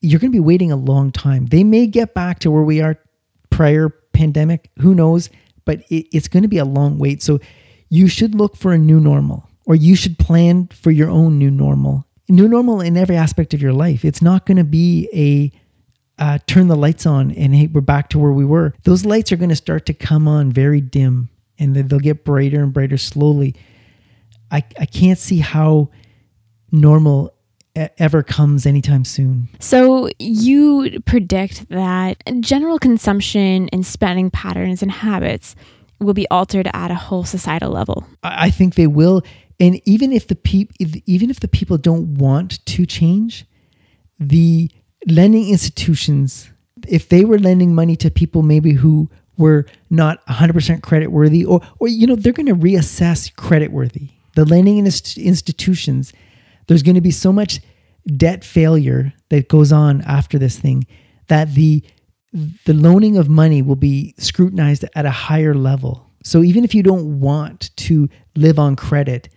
you're 0.00 0.20
going 0.20 0.32
to 0.32 0.36
be 0.36 0.40
waiting 0.40 0.72
a 0.72 0.76
long 0.76 1.10
time. 1.10 1.46
They 1.46 1.64
may 1.64 1.86
get 1.86 2.12
back 2.12 2.40
to 2.40 2.50
where 2.50 2.64
we 2.64 2.82
are 2.82 2.98
prior 3.50 3.88
pandemic. 4.12 4.68
Who 4.80 4.94
knows? 4.94 5.30
But 5.64 5.82
it, 5.90 6.08
it's 6.12 6.28
going 6.28 6.42
to 6.42 6.48
be 6.48 6.58
a 6.58 6.64
long 6.64 6.98
wait. 6.98 7.22
So 7.22 7.38
you 7.88 8.08
should 8.08 8.34
look 8.34 8.56
for 8.56 8.72
a 8.72 8.78
new 8.78 8.98
normal 8.98 9.48
or 9.66 9.74
you 9.74 9.96
should 9.96 10.18
plan 10.18 10.68
for 10.68 10.90
your 10.90 11.10
own 11.10 11.38
new 11.38 11.50
normal. 11.50 12.06
New 12.28 12.48
normal 12.48 12.80
in 12.80 12.96
every 12.96 13.16
aspect 13.16 13.54
of 13.54 13.62
your 13.62 13.72
life. 13.72 14.04
It's 14.04 14.22
not 14.22 14.46
going 14.46 14.56
to 14.56 14.64
be 14.64 15.08
a 15.12 15.60
uh, 16.22 16.38
turn 16.46 16.68
the 16.68 16.76
lights 16.76 17.06
on 17.06 17.32
and 17.32 17.54
hey, 17.54 17.66
we're 17.66 17.80
back 17.80 18.08
to 18.10 18.18
where 18.18 18.32
we 18.32 18.44
were. 18.44 18.74
Those 18.84 19.04
lights 19.04 19.32
are 19.32 19.36
going 19.36 19.50
to 19.50 19.56
start 19.56 19.84
to 19.86 19.94
come 19.94 20.28
on 20.28 20.52
very 20.52 20.80
dim 20.80 21.28
and 21.58 21.74
they'll 21.74 21.98
get 21.98 22.24
brighter 22.24 22.62
and 22.62 22.72
brighter 22.72 22.96
slowly. 22.96 23.54
I, 24.50 24.62
I 24.78 24.86
can't 24.86 25.18
see 25.18 25.38
how 25.38 25.90
normal 26.70 27.34
ever 27.74 28.22
comes 28.22 28.66
anytime 28.66 29.04
soon. 29.04 29.48
So 29.58 30.08
you 30.18 31.00
predict 31.06 31.68
that 31.70 32.22
general 32.40 32.78
consumption 32.78 33.68
and 33.72 33.84
spending 33.84 34.30
patterns 34.30 34.82
and 34.82 34.92
habits 34.92 35.56
will 36.00 36.14
be 36.14 36.28
altered 36.28 36.68
at 36.72 36.90
a 36.90 36.94
whole 36.94 37.24
societal 37.24 37.70
level. 37.70 38.06
I 38.22 38.50
think 38.50 38.74
they 38.74 38.86
will 38.86 39.22
and 39.60 39.80
even 39.84 40.12
if 40.12 40.26
the 40.28 40.34
pe- 40.34 40.68
even 41.06 41.30
if 41.30 41.40
the 41.40 41.48
people 41.48 41.78
don't 41.78 42.14
want 42.14 42.64
to 42.66 42.86
change 42.86 43.46
the 44.18 44.70
lending 45.06 45.48
institutions 45.48 46.50
if 46.88 47.08
they 47.08 47.24
were 47.24 47.38
lending 47.38 47.74
money 47.74 47.96
to 47.96 48.10
people 48.10 48.42
maybe 48.42 48.72
who 48.72 49.08
were 49.36 49.66
not 49.90 50.24
100% 50.26 50.82
credit 50.82 51.08
worthy 51.08 51.44
or 51.44 51.60
or 51.78 51.88
you 51.88 52.06
know 52.06 52.16
they're 52.16 52.32
going 52.32 52.46
to 52.46 52.54
reassess 52.54 53.34
credit 53.34 53.72
worthy. 53.72 54.10
The 54.34 54.44
lending 54.44 54.78
institutions 54.78 56.12
there's 56.66 56.82
going 56.82 56.94
to 56.94 57.00
be 57.00 57.10
so 57.10 57.32
much 57.32 57.60
debt 58.06 58.44
failure 58.44 59.12
that 59.28 59.48
goes 59.48 59.72
on 59.72 60.02
after 60.02 60.38
this 60.38 60.58
thing 60.58 60.86
that 61.28 61.54
the 61.54 61.82
the 62.32 62.74
loaning 62.74 63.16
of 63.16 63.28
money 63.28 63.62
will 63.62 63.76
be 63.76 64.14
scrutinized 64.18 64.84
at 64.94 65.06
a 65.06 65.10
higher 65.10 65.54
level. 65.54 66.10
So 66.24 66.42
even 66.42 66.64
if 66.64 66.74
you 66.74 66.82
don't 66.82 67.20
want 67.20 67.70
to 67.76 68.08
live 68.34 68.58
on 68.58 68.76
credit 68.76 69.28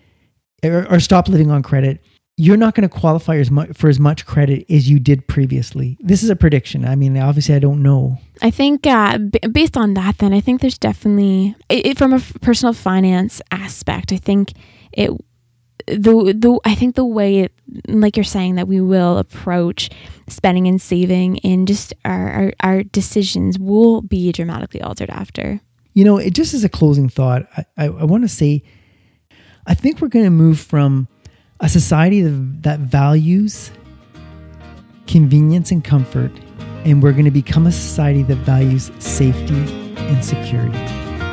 or, 0.64 0.92
or 0.92 1.00
stop 1.00 1.28
living 1.28 1.52
on 1.52 1.64
credit, 1.64 2.04
you're 2.38 2.58
not 2.58 2.76
going 2.76 2.88
to 2.88 2.96
qualify 2.96 3.38
as 3.38 3.50
much 3.50 3.76
for 3.76 3.90
as 3.90 4.00
much 4.00 4.26
credit 4.26 4.66
as 4.70 4.90
you 4.90 5.00
did 5.00 5.28
previously. 5.28 5.98
This 6.00 6.22
is 6.22 6.30
a 6.30 6.36
prediction. 6.36 6.86
I 6.86 6.96
mean, 6.96 7.18
obviously, 7.18 7.56
I 7.56 7.60
don't 7.60 7.82
know. 7.82 8.20
I 8.42 8.52
think 8.52 8.86
uh, 8.86 9.18
b- 9.18 9.40
based 9.52 9.76
on 9.76 9.96
that, 9.96 10.20
then 10.20 10.34
I 10.34 10.40
think 10.40 10.62
there's 10.62 10.78
definitely 10.78 11.56
it, 11.68 11.98
from 11.98 12.14
a 12.14 12.18
f- 12.18 12.34
personal 12.42 12.74
finance 12.74 13.42
aspect. 13.52 14.14
I 14.14 14.18
think 14.18 14.54
it 14.92 15.10
the 15.88 16.34
the 16.38 16.60
I 16.64 16.76
think 16.76 16.96
the 16.96 17.06
way 17.06 17.40
it, 17.40 17.54
like 17.88 18.16
you're 18.18 18.24
saying 18.24 18.56
that 18.56 18.68
we 18.68 18.82
will 18.82 19.18
approach 19.18 19.90
spending 20.28 20.68
and 20.68 20.82
saving 20.82 21.40
and 21.40 21.68
just 21.68 21.94
our, 22.06 22.30
our, 22.30 22.54
our 22.60 22.84
decisions 22.84 23.58
will 23.58 24.02
be 24.02 24.32
dramatically 24.32 24.82
altered 24.82 25.10
after. 25.10 25.62
You 25.94 26.04
know, 26.04 26.18
it 26.18 26.36
just 26.36 26.54
as 26.54 26.64
a 26.64 26.70
closing 26.70 27.10
thought, 27.10 27.48
I, 27.58 27.66
I, 27.78 27.86
I 27.86 28.04
want 28.04 28.24
to 28.24 28.28
say 28.28 28.64
I 29.68 29.74
think 29.74 30.00
we're 30.00 30.08
going 30.08 30.26
to 30.26 30.32
move 30.32 30.60
from 30.60 31.10
a 31.60 31.68
society 31.68 32.22
that 32.22 32.80
values 32.80 33.70
convenience 35.08 35.72
and 35.72 35.84
comfort 35.84 36.32
and 36.86 37.04
we're 37.04 37.12
going 37.12 37.26
to 37.26 37.32
become 37.32 37.68
a 37.68 37.72
society 37.72 38.24
that 38.24 38.38
values 38.38 38.92
safety 39.00 39.56
and 39.98 40.24
security. 40.24 40.78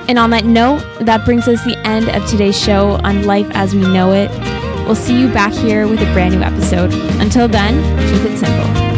And 0.08 0.18
on 0.18 0.30
that 0.30 0.44
note, 0.44 0.84
that 1.00 1.24
brings 1.24 1.46
us 1.46 1.64
the 1.64 1.78
end 1.86 2.08
of 2.08 2.28
today's 2.28 2.60
show 2.60 3.00
on 3.04 3.24
Life 3.24 3.46
as 3.52 3.72
We 3.72 3.82
Know 3.82 4.12
It. 4.12 4.30
We'll 4.84 4.96
see 4.96 5.18
you 5.18 5.28
back 5.28 5.52
here 5.52 5.86
with 5.86 6.00
a 6.00 6.12
brand 6.12 6.34
new 6.34 6.42
episode. 6.42 6.92
Until 7.20 7.46
then, 7.46 7.74
keep 8.12 8.32
it 8.32 8.36
simple. 8.36 8.93